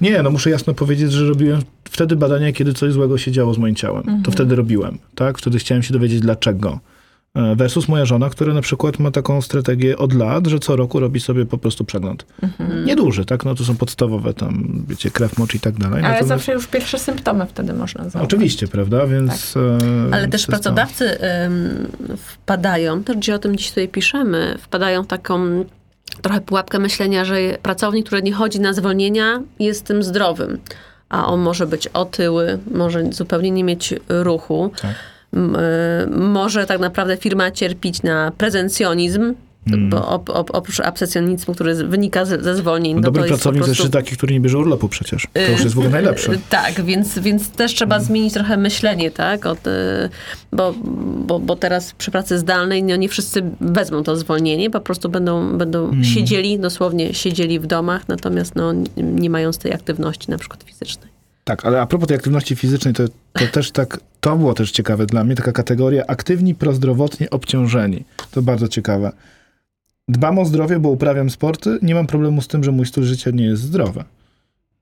[0.00, 3.58] nie, no muszę jasno powiedzieć, że robiłem wtedy badania, kiedy coś złego się działo z
[3.58, 3.98] moim ciałem.
[3.98, 4.22] Mhm.
[4.22, 5.38] To wtedy robiłem, tak?
[5.38, 6.80] Wtedy chciałem się dowiedzieć dlaczego.
[7.38, 11.00] E, versus moja żona, która na przykład ma taką strategię od lat, że co roku
[11.00, 12.26] robi sobie po prostu przegląd.
[12.42, 12.84] Mhm.
[12.84, 13.44] Nieduży, tak?
[13.44, 15.98] No to są podstawowe tam, wiecie, krew, mocz i tak dalej.
[15.98, 16.28] Ale Natomiast...
[16.28, 18.34] zawsze już pierwsze symptomy wtedy można zauważyć.
[18.34, 19.06] Oczywiście, prawda?
[19.06, 19.54] Więc...
[19.54, 19.62] Tak.
[19.62, 22.16] E, Ale też pracodawcy to...
[22.16, 25.64] wpadają, też gdzie o tym dziś tutaj piszemy, wpadają w taką
[26.22, 30.58] trochę pułapkę myślenia, że pracownik, który nie chodzi na zwolnienia, jest tym zdrowym.
[31.08, 34.72] A on może być otyły, może zupełnie nie mieć ruchu.
[34.82, 34.94] Tak
[36.10, 39.34] może tak naprawdę firma cierpić na prezencjonizm,
[39.70, 39.90] Hmm.
[39.90, 42.94] Bo op, op, oprócz absecjonizmu, który wynika z, ze zwolnień.
[42.94, 43.92] No Dobry pracownik jest prostu...
[43.92, 45.26] taki, który nie bierze urlopu przecież.
[45.32, 46.32] To już jest w ogóle najlepsze.
[46.48, 48.06] tak, więc, więc też trzeba hmm.
[48.06, 49.46] zmienić trochę myślenie, tak?
[49.46, 49.70] Od, y,
[50.52, 50.74] bo,
[51.26, 55.58] bo, bo teraz przy pracy zdalnej no nie wszyscy wezmą to zwolnienie, po prostu będą,
[55.58, 56.04] będą hmm.
[56.04, 61.17] siedzieli, dosłownie siedzieli w domach, natomiast no, nie mając tej aktywności na przykład fizycznej.
[61.48, 65.06] Tak, ale a propos tej aktywności fizycznej, to, to też tak, to było też ciekawe
[65.06, 68.04] dla mnie, taka kategoria aktywni, prozdrowotnie obciążeni.
[68.30, 69.12] To bardzo ciekawe.
[70.08, 73.30] Dbam o zdrowie, bo uprawiam sporty, nie mam problemu z tym, że mój styl życia
[73.30, 74.04] nie jest zdrowy.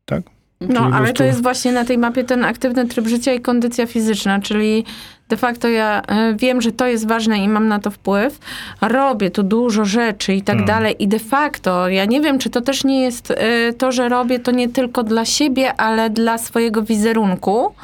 [0.04, 0.22] Tak?
[0.60, 1.14] No, ale prostu...
[1.14, 4.84] to jest właśnie na tej mapie ten aktywny tryb życia i kondycja fizyczna, czyli
[5.28, 8.38] de facto ja e, wiem, że to jest ważne i mam na to wpływ,
[8.80, 10.66] robię tu dużo rzeczy i tak hmm.
[10.66, 14.08] dalej i de facto ja nie wiem, czy to też nie jest e, to, że
[14.08, 17.74] robię to nie tylko dla siebie, ale dla swojego wizerunku,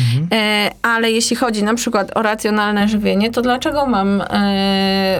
[0.00, 0.28] mhm.
[0.32, 4.22] E, ale jeśli chodzi na przykład o racjonalne żywienie, to dlaczego mam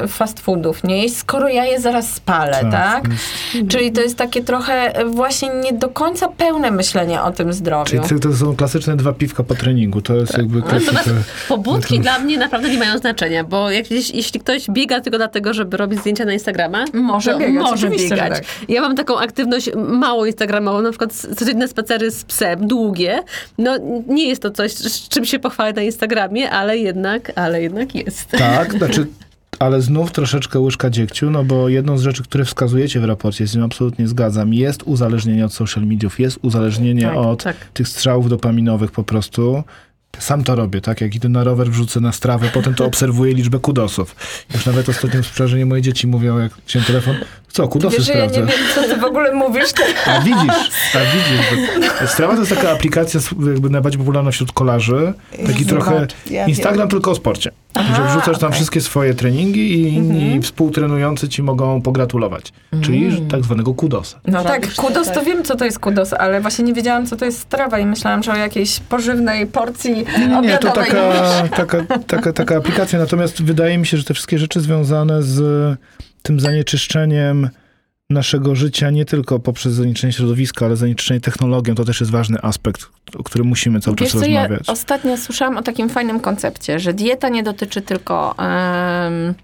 [0.09, 2.71] fast foodów nie jeść, skoro ja je zaraz spalę, tak?
[2.71, 3.05] tak?
[3.69, 8.03] Czyli to jest takie trochę właśnie nie do końca pełne myślenie o tym zdrowiu.
[8.09, 11.13] Czyli to są klasyczne dwa piwka po treningu, to jest jakby klasyczne
[11.65, 15.77] pobudki dla mnie naprawdę nie mają znaczenia, bo jak, jeśli ktoś biega tylko dlatego, żeby
[15.77, 17.55] robić zdjęcia na Instagrama, może biegać.
[17.55, 18.33] Może biegać.
[18.33, 18.45] Tak.
[18.69, 23.23] Ja mam taką aktywność mało instagramową, na przykład codzienne spacery z psem, długie.
[23.59, 27.95] No nie jest to coś, z czym się pochwalę na Instagramie, ale jednak, ale jednak
[27.95, 28.31] jest.
[28.31, 29.07] Tak, znaczy
[29.59, 33.55] ale znów troszeczkę łyżka dziegciu, no bo jedną z rzeczy, które wskazujecie w raporcie, z
[33.55, 37.57] nim absolutnie zgadzam, jest uzależnienie od social mediów, jest uzależnienie tak, od tak.
[37.57, 39.63] tych strzałów dopaminowych po prostu.
[40.19, 41.01] Sam to robię, tak?
[41.01, 44.17] Jak idę na rower, wrzucę na strawę, potem to obserwuję liczbę kudosów.
[44.55, 47.17] Już nawet ostatnio w sprzeżeniu moje dzieci mówią, jak się telefon,
[47.49, 48.41] co, kudosy Wiesz, sprawdzę.
[48.41, 49.69] ja nie wiem, co ty w ogóle mówisz.
[50.07, 52.11] A widzisz, a widzisz.
[52.11, 55.13] Strawa to jest taka aplikacja jakby najbardziej popularna wśród kolarzy.
[55.31, 56.07] Taki Zobacz, trochę
[56.47, 57.51] Instagram tylko o sporcie.
[57.75, 58.57] Aha, że wrzucasz tam okay.
[58.57, 60.43] wszystkie swoje treningi i inni mhm.
[60.43, 62.53] współtrenujący ci mogą pogratulować.
[62.81, 63.29] Czyli mhm.
[63.29, 64.21] tak zwanego kudosa.
[64.27, 65.25] No tak, kudos to tak.
[65.25, 68.23] wiem, co to jest kudos, ale właśnie nie wiedziałam, co to jest strawa i myślałam,
[68.23, 71.13] że o jakiejś pożywnej porcji Nie, nie to taka,
[71.57, 72.99] taka, taka, taka aplikacja.
[72.99, 75.43] Natomiast wydaje mi się, że te wszystkie rzeczy związane z
[76.23, 77.49] tym zanieczyszczeniem
[78.11, 82.87] naszego życia nie tylko poprzez zanieczyszczenie środowiska, ale zanieczyszczenie technologią, to też jest ważny aspekt,
[83.19, 84.67] o którym musimy cały Wiesz czas co, rozmawiać.
[84.67, 89.35] Ja ostatnio słyszałam o takim fajnym koncepcie, że dieta nie dotyczy tylko, um,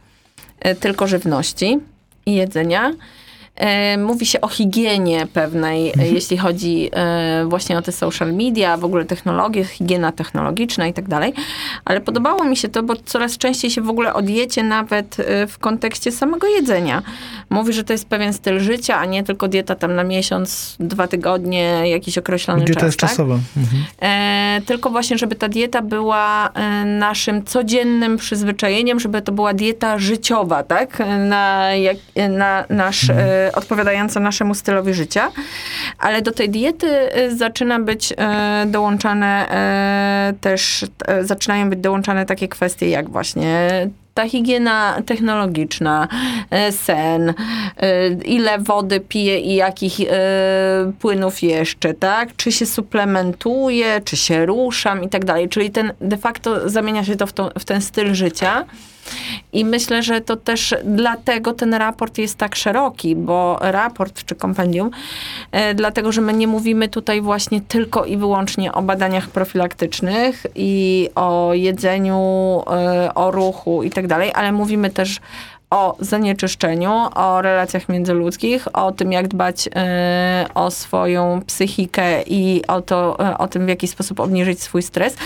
[0.81, 1.79] tylko żywności
[2.27, 2.95] i jedzenia, E,
[3.99, 6.15] mówi się o higienie pewnej, e, mhm.
[6.15, 11.09] jeśli chodzi e, właśnie o te social media, w ogóle technologie, higiena technologiczna i tak
[11.09, 11.33] dalej.
[11.85, 15.17] Ale podobało mi się to, bo coraz częściej się w ogóle o diecie nawet
[15.49, 17.03] w kontekście samego jedzenia.
[17.51, 21.09] Mówi, że to jest pewien styl życia, a nie tylko dieta tam na miesiąc, dwa
[21.09, 22.89] tygodnie, jakiś określony dieta czas.
[22.89, 23.11] jest tak?
[23.11, 23.39] czasowa.
[23.57, 23.85] Mhm.
[24.03, 26.51] E, tylko właśnie, żeby ta dieta była
[26.85, 31.03] naszym codziennym przyzwyczajeniem, żeby to była dieta życiowa, tak?
[31.29, 31.97] Na, jak,
[32.31, 35.31] na nasz mhm odpowiadające naszemu stylowi życia,
[35.99, 38.17] ale do tej diety y, zaczyna być y,
[38.67, 39.47] dołączane
[40.31, 40.85] y, też,
[41.21, 43.71] zaczynają być dołączane takie kwestie jak właśnie
[44.15, 46.09] ta higiena technologiczna,
[46.71, 47.35] sen,
[48.25, 49.99] ile wody piję i jakich
[51.01, 52.37] płynów jeszcze, tak?
[52.37, 55.49] Czy się suplementuję, czy się ruszam i tak dalej.
[55.49, 58.65] Czyli ten de facto zamienia się to w, to, w ten styl życia.
[59.53, 64.91] I myślę, że to też dlatego ten raport jest tak szeroki, bo raport czy kompendium,
[65.53, 71.09] e, dlatego że my nie mówimy tutaj właśnie tylko i wyłącznie o badaniach profilaktycznych i
[71.15, 72.17] o jedzeniu,
[72.67, 75.21] e, o ruchu i tak dalej, ale mówimy też
[75.71, 82.83] o zanieczyszczeniu, o relacjach międzyludzkich, o tym, jak dbać e, o swoją psychikę i o,
[82.83, 85.17] to, e, o tym, w jaki sposób obniżyć swój stres.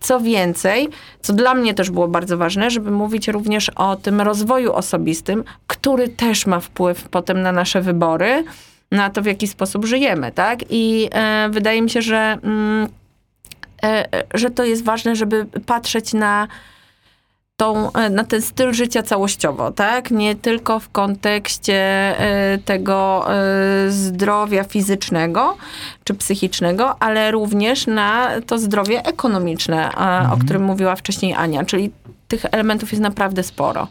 [0.00, 0.88] Co więcej,
[1.20, 6.08] co dla mnie też było bardzo ważne, żeby mówić również o tym rozwoju osobistym, który
[6.08, 8.44] też ma wpływ potem na nasze wybory,
[8.90, 10.58] na to, w jaki sposób żyjemy, tak?
[10.70, 12.88] I e, wydaje mi się, że, mm,
[13.82, 16.48] e, e, że to jest ważne, żeby patrzeć na
[17.56, 20.10] tą, e, na ten styl życia całościowo, tak?
[20.10, 25.56] Nie tylko w kontekście e, tego e, zdrowia fizycznego
[26.04, 30.32] czy psychicznego, ale również na to zdrowie ekonomiczne, mhm.
[30.32, 31.90] o którym mówiła wcześniej Ania, czyli
[32.28, 33.88] tych elementów jest naprawdę sporo.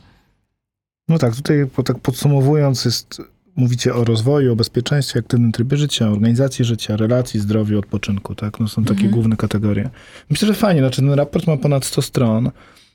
[1.07, 3.22] No tak, tutaj tak podsumowując jest
[3.55, 8.59] mówicie o rozwoju, o bezpieczeństwie, aktywnym trybie życia, organizacji życia, relacji, zdrowiu, odpoczynku, tak?
[8.59, 9.11] No są takie mhm.
[9.11, 9.89] główne kategorie.
[10.29, 12.51] Myślę, że fajnie, znaczy ten raport ma ponad 100 stron,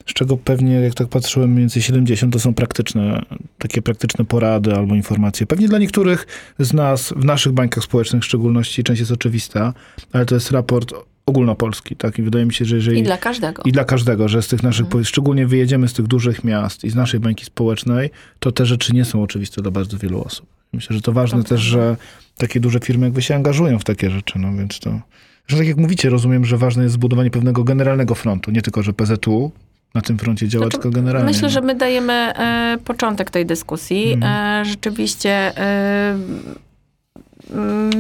[0.06, 3.22] z czego pewnie, jak tak patrzyłem, mniej więcej 70 to są praktyczne,
[3.59, 5.46] takie praktyczne porady albo informacje.
[5.46, 6.26] Pewnie dla niektórych
[6.59, 9.74] z nas, w naszych bańkach społecznych w szczególności, część jest oczywista,
[10.12, 10.94] ale to jest raport
[11.29, 12.18] ogólnopolski, tak?
[12.18, 13.01] I wydaje mi się, że jeżeli...
[13.01, 13.62] I dla każdego.
[13.66, 15.05] I dla każdego, że z tych naszych, mhm.
[15.05, 19.05] szczególnie wyjedziemy z tych dużych miast i z naszej bańki społecznej, to te rzeczy nie
[19.05, 20.47] są oczywiste dla bardzo wielu osób.
[20.72, 21.97] Myślę, że to ważne to też, że
[22.37, 25.01] takie duże firmy jakby się angażują w takie rzeczy, no więc to...
[25.47, 28.93] Że tak jak mówicie, rozumiem, że ważne jest zbudowanie pewnego generalnego frontu, nie tylko, że
[28.93, 29.53] PZU
[29.95, 31.26] na tym froncie działa, znaczy, tylko generalnie.
[31.26, 34.12] Myślę, że my dajemy e, początek tej dyskusji.
[34.12, 34.62] Mhm.
[34.62, 36.18] E, rzeczywiście e,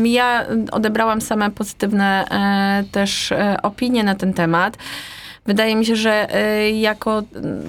[0.04, 4.76] ja odebrałam same pozytywne e, też e, opinie na ten temat.
[5.46, 7.22] Wydaje mi się, że e, jako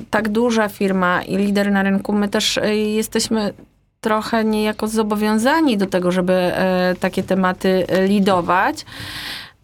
[0.10, 2.60] tak duża firma i lider na rynku, my też
[2.96, 3.54] jesteśmy
[4.02, 6.52] trochę niejako zobowiązani do tego, żeby
[7.00, 8.86] takie tematy lidować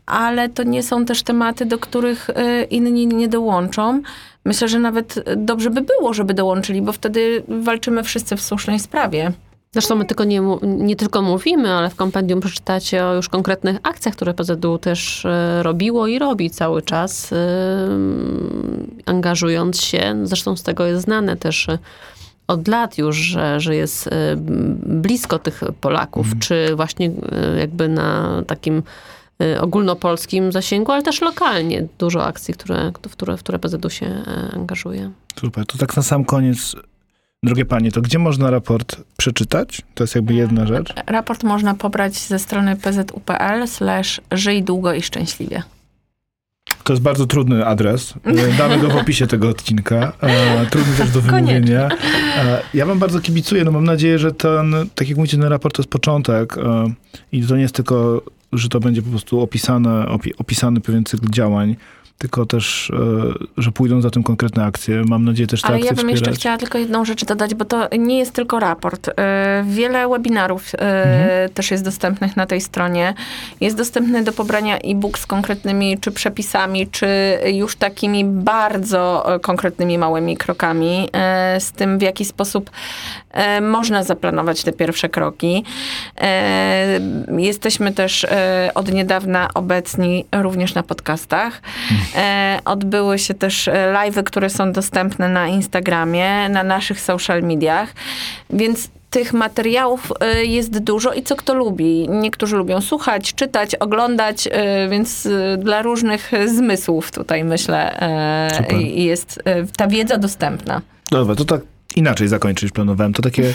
[0.06, 2.28] ale to nie są też tematy, do których
[2.70, 4.01] inni nie dołączą.
[4.45, 9.32] Myślę, że nawet dobrze by było, żeby dołączyli, bo wtedy walczymy wszyscy w słusznej sprawie.
[9.76, 14.15] Zresztą my tylko nie, nie tylko mówimy, ale w kompendium przeczytacie o już konkretnych akcjach,
[14.15, 17.38] które PZU też e, robiło i robi cały czas, e,
[19.05, 20.15] angażując się.
[20.23, 21.80] Zresztą z tego jest znane też e,
[22.47, 24.09] od lat już, że, że jest
[24.86, 26.39] blisko tych Polaków, mm.
[26.39, 27.11] czy właśnie
[27.59, 28.84] jakby na takim
[29.61, 34.23] ogólnopolskim zasięgu, ale też lokalnie dużo akcji, które, w, które, w które PZU się
[34.53, 35.11] angażuje.
[35.39, 35.65] Super.
[35.65, 36.76] To tak na sam koniec
[37.46, 39.82] Drogie panie, to gdzie można raport przeczytać?
[39.96, 40.93] To jest jakby jedna rzecz.
[41.08, 45.64] Raport można pobrać ze strony pzupl slash żyj długo i szczęśliwie.
[46.84, 48.14] To jest bardzo trudny adres.
[48.24, 50.14] E, damy go w opisie tego odcinka.
[50.22, 51.89] E, trudny też do wymówienia.
[52.38, 53.64] E, ja wam bardzo kibicuję.
[53.64, 56.56] No mam nadzieję, że ten, tak jak mówicie, ten raport to jest początek
[57.32, 58.22] i to nie jest tylko,
[58.54, 60.06] że to będzie po prostu opisane,
[60.38, 61.76] opisany pewien cykl działań,
[62.18, 65.03] tylko też, e, że pójdą za tym konkretne akcje.
[65.07, 66.22] Mam nadzieję też te Ale akcje ja bym wspierać.
[66.22, 69.09] jeszcze chciała tylko jedną rzecz dodać, bo to nie jest tylko raport.
[69.09, 71.49] E, wiele webinarów e, mhm.
[71.49, 73.13] też jest dostępnych na tej stronie.
[73.61, 77.07] Jest dostępny do pobrania e-book z konkretnymi czy przepisami, czy
[77.53, 81.09] już takimi bardzo konkretnymi małymi krokami
[81.59, 82.72] z tym, w jaki sposób
[83.61, 85.63] można zaplanować te pierwsze kroki.
[87.38, 88.26] Jesteśmy też
[88.76, 91.61] od niedawna obecni również na podcastach.
[91.91, 92.05] Mhm.
[92.16, 97.93] E, odbyły się też e, live'y, które są dostępne na Instagramie, na naszych social mediach,
[98.49, 102.10] więc tych materiałów e, jest dużo i co kto lubi.
[102.10, 104.49] Niektórzy lubią słuchać, czytać, oglądać,
[104.89, 105.28] więc
[105.58, 107.91] dla różnych zmysłów tutaj myślę
[108.58, 108.78] Super.
[108.82, 109.43] jest
[109.78, 110.82] ta wiedza dostępna.
[111.12, 111.62] Dobra, to tak
[111.95, 113.14] inaczej zakończyć planowałem.
[113.14, 113.53] To takie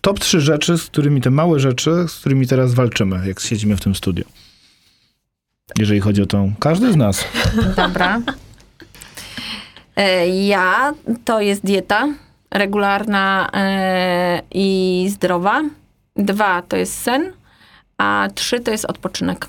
[0.00, 3.80] top trzy rzeczy, z którymi te małe rzeczy, z którymi teraz walczymy, jak siedzimy w
[3.80, 4.24] tym studiu
[5.78, 6.52] jeżeli chodzi o tą.
[6.58, 7.24] Każdy z nas.
[7.76, 8.20] Dobra.
[9.96, 10.94] E, ja
[11.24, 12.08] to jest dieta
[12.50, 15.62] regularna e, i zdrowa.
[16.16, 17.32] Dwa to jest sen,
[17.98, 19.48] a trzy to jest odpoczynek.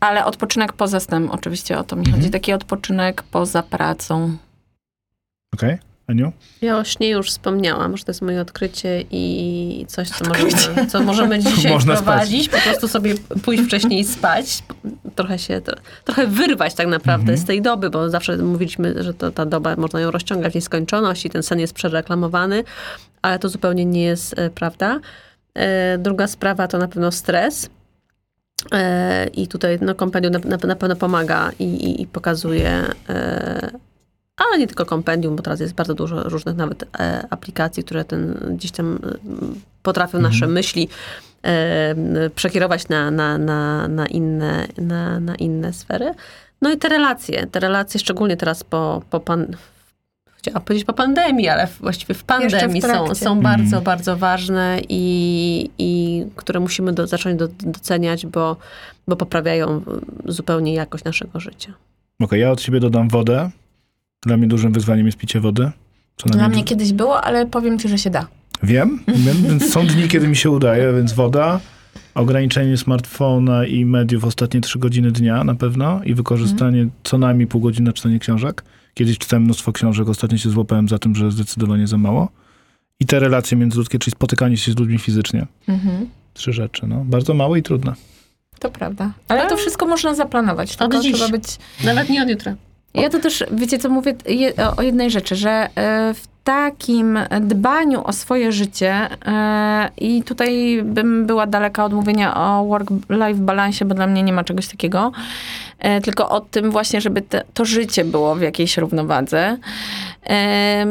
[0.00, 2.16] Ale odpoczynek poza snem, oczywiście o to mi mhm.
[2.16, 2.30] chodzi.
[2.30, 4.36] Taki odpoczynek poza pracą.
[5.54, 5.74] Okej.
[5.74, 5.95] Okay.
[6.06, 6.32] Aniu?
[6.62, 11.02] Ja o śnie już wspomniałam, że to jest moje odkrycie i coś, co możemy, co
[11.02, 12.44] możemy dzisiaj Można wprowadzić.
[12.44, 12.62] Spać.
[12.62, 14.62] Po prostu sobie pójść wcześniej spać.
[15.14, 15.60] Trochę się,
[16.04, 17.38] trochę wyrwać tak naprawdę mhm.
[17.38, 21.26] z tej doby, bo zawsze mówiliśmy, że to, ta doba, można ją rozciągać w nieskończoność
[21.26, 22.64] i ten sen jest przereklamowany,
[23.22, 25.00] ale to zupełnie nie jest e, prawda.
[25.54, 27.70] E, druga sprawa to na pewno stres.
[28.72, 32.82] E, I tutaj no, kompendium na, na, na pewno pomaga i, i, i pokazuje
[34.36, 38.50] ale nie tylko kompendium, bo teraz jest bardzo dużo różnych nawet e, aplikacji, które ten,
[38.56, 38.98] gdzieś tam e,
[39.82, 40.32] potrafią Mhm.
[40.32, 40.88] nasze myśli
[41.42, 41.94] e,
[42.34, 46.14] przekierować na, na, na, na, inne, na, na inne sfery.
[46.62, 49.46] No i te relacje, te relacje szczególnie teraz po, po pan,
[50.36, 53.14] chciałam powiedzieć po pandemii, ale właściwie w pandemii są, trakcie.
[53.14, 58.56] są bardzo, bardzo ważne i, i które musimy do, zacząć do, doceniać, bo,
[59.08, 59.82] bo poprawiają
[60.24, 61.72] zupełnie jakość naszego życia.
[62.20, 63.50] Okej, ja od siebie dodam wodę.
[64.26, 65.70] Dla mnie dużym wyzwaniem jest picie wody.
[66.26, 68.26] Dla mnie kiedyś było, ale powiem ci, że się da.
[68.62, 71.60] Wiem, wiem, więc są dni, kiedy mi się udaje, więc woda,
[72.14, 77.60] ograniczenie smartfona i mediów ostatnie trzy godziny dnia na pewno i wykorzystanie co najmniej pół
[77.60, 78.64] godziny na czytanie książek.
[78.94, 82.28] Kiedyś czytałem mnóstwo książek, ostatnio się złapałem za tym, że zdecydowanie za mało.
[83.00, 85.46] I te relacje międzyludzkie, czyli spotykanie się z ludźmi fizycznie.
[85.68, 86.06] Mhm.
[86.34, 87.04] Trzy rzeczy, no.
[87.04, 87.94] Bardzo małe i trudne.
[88.58, 89.12] To prawda.
[89.28, 90.76] Ale to wszystko można zaplanować.
[90.76, 91.14] Tylko dziś.
[91.14, 91.44] trzeba być
[91.84, 92.56] Nawet nie od jutra.
[92.96, 94.14] Ja to też, wiecie co mówię
[94.76, 95.68] o jednej rzeczy, że e,
[96.14, 98.92] w takim dbaniu o swoje życie
[99.26, 104.32] e, i tutaj bym była daleka od mówienia o work-life balansie, bo dla mnie nie
[104.32, 105.12] ma czegoś takiego,
[106.04, 109.56] tylko o tym właśnie, żeby te, to życie było w jakiejś równowadze.
[110.26, 110.86] E,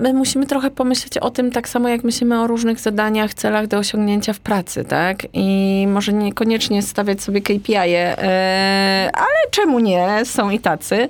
[0.00, 3.78] My musimy trochę pomyśleć o tym tak samo, jak myślimy o różnych zadaniach, celach do
[3.78, 5.26] osiągnięcia w pracy, tak?
[5.32, 10.24] I może niekoniecznie stawiać sobie KPI-e, e, ale czemu nie?
[10.24, 11.08] Są i tacy.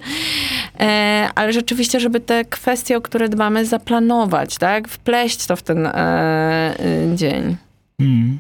[0.81, 4.89] E, ale rzeczywiście, żeby te kwestie, o które dbamy, zaplanować, tak?
[4.89, 6.75] Wpleść to w ten e,
[7.15, 7.57] dzień.
[8.01, 8.39] Mm.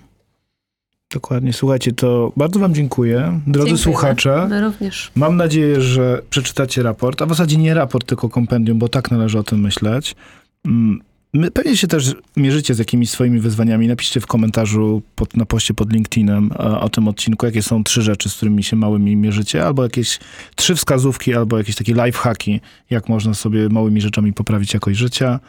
[1.13, 1.53] Dokładnie.
[1.53, 3.41] Słuchajcie, to bardzo wam dziękuję.
[3.47, 3.79] Drodzy Dziękujemy.
[3.79, 5.11] słuchacze, My również.
[5.17, 9.39] Mam nadzieję, że przeczytacie raport, a w zasadzie nie raport, tylko kompendium, bo tak należy
[9.39, 10.15] o tym myśleć.
[10.67, 11.01] Mm,
[11.35, 13.89] My pewnie się też mierzycie z jakimiś swoimi wyzwaniami.
[13.89, 16.51] Napiszcie w komentarzu pod, na poście pod LinkedInem
[16.81, 20.19] o tym odcinku, jakie są trzy rzeczy, z którymi się małymi mierzycie, albo jakieś
[20.57, 22.61] trzy wskazówki, albo jakieś takie lifehacki,
[22.91, 25.41] jak można sobie małymi rzeczami poprawić jakość życia.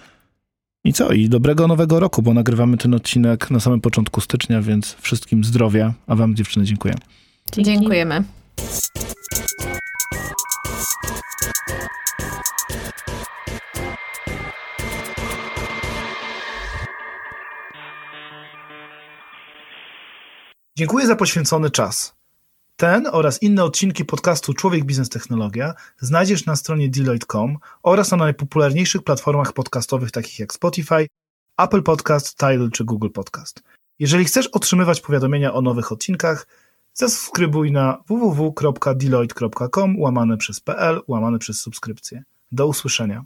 [0.85, 1.11] I co?
[1.11, 5.93] I dobrego nowego roku, bo nagrywamy ten odcinek na samym początku stycznia, więc wszystkim zdrowia,
[6.07, 6.93] a wam dziewczyny dziękuję.
[7.51, 7.71] Dzięki.
[7.71, 8.23] Dziękujemy.
[20.77, 22.22] Dziękuję za poświęcony czas.
[22.77, 29.03] Ten oraz inne odcinki podcastu Człowiek Biznes Technologia znajdziesz na stronie Deloitte.com oraz na najpopularniejszych
[29.03, 31.07] platformach podcastowych takich jak Spotify,
[31.57, 33.63] Apple Podcast, Tidal czy Google Podcast.
[33.99, 36.47] Jeżeli chcesz otrzymywać powiadomienia o nowych odcinkach,
[36.93, 42.23] zasubskrybuj na www.deloitte.com łamane przez pl łamane przez subskrypcję.
[42.51, 43.25] Do usłyszenia.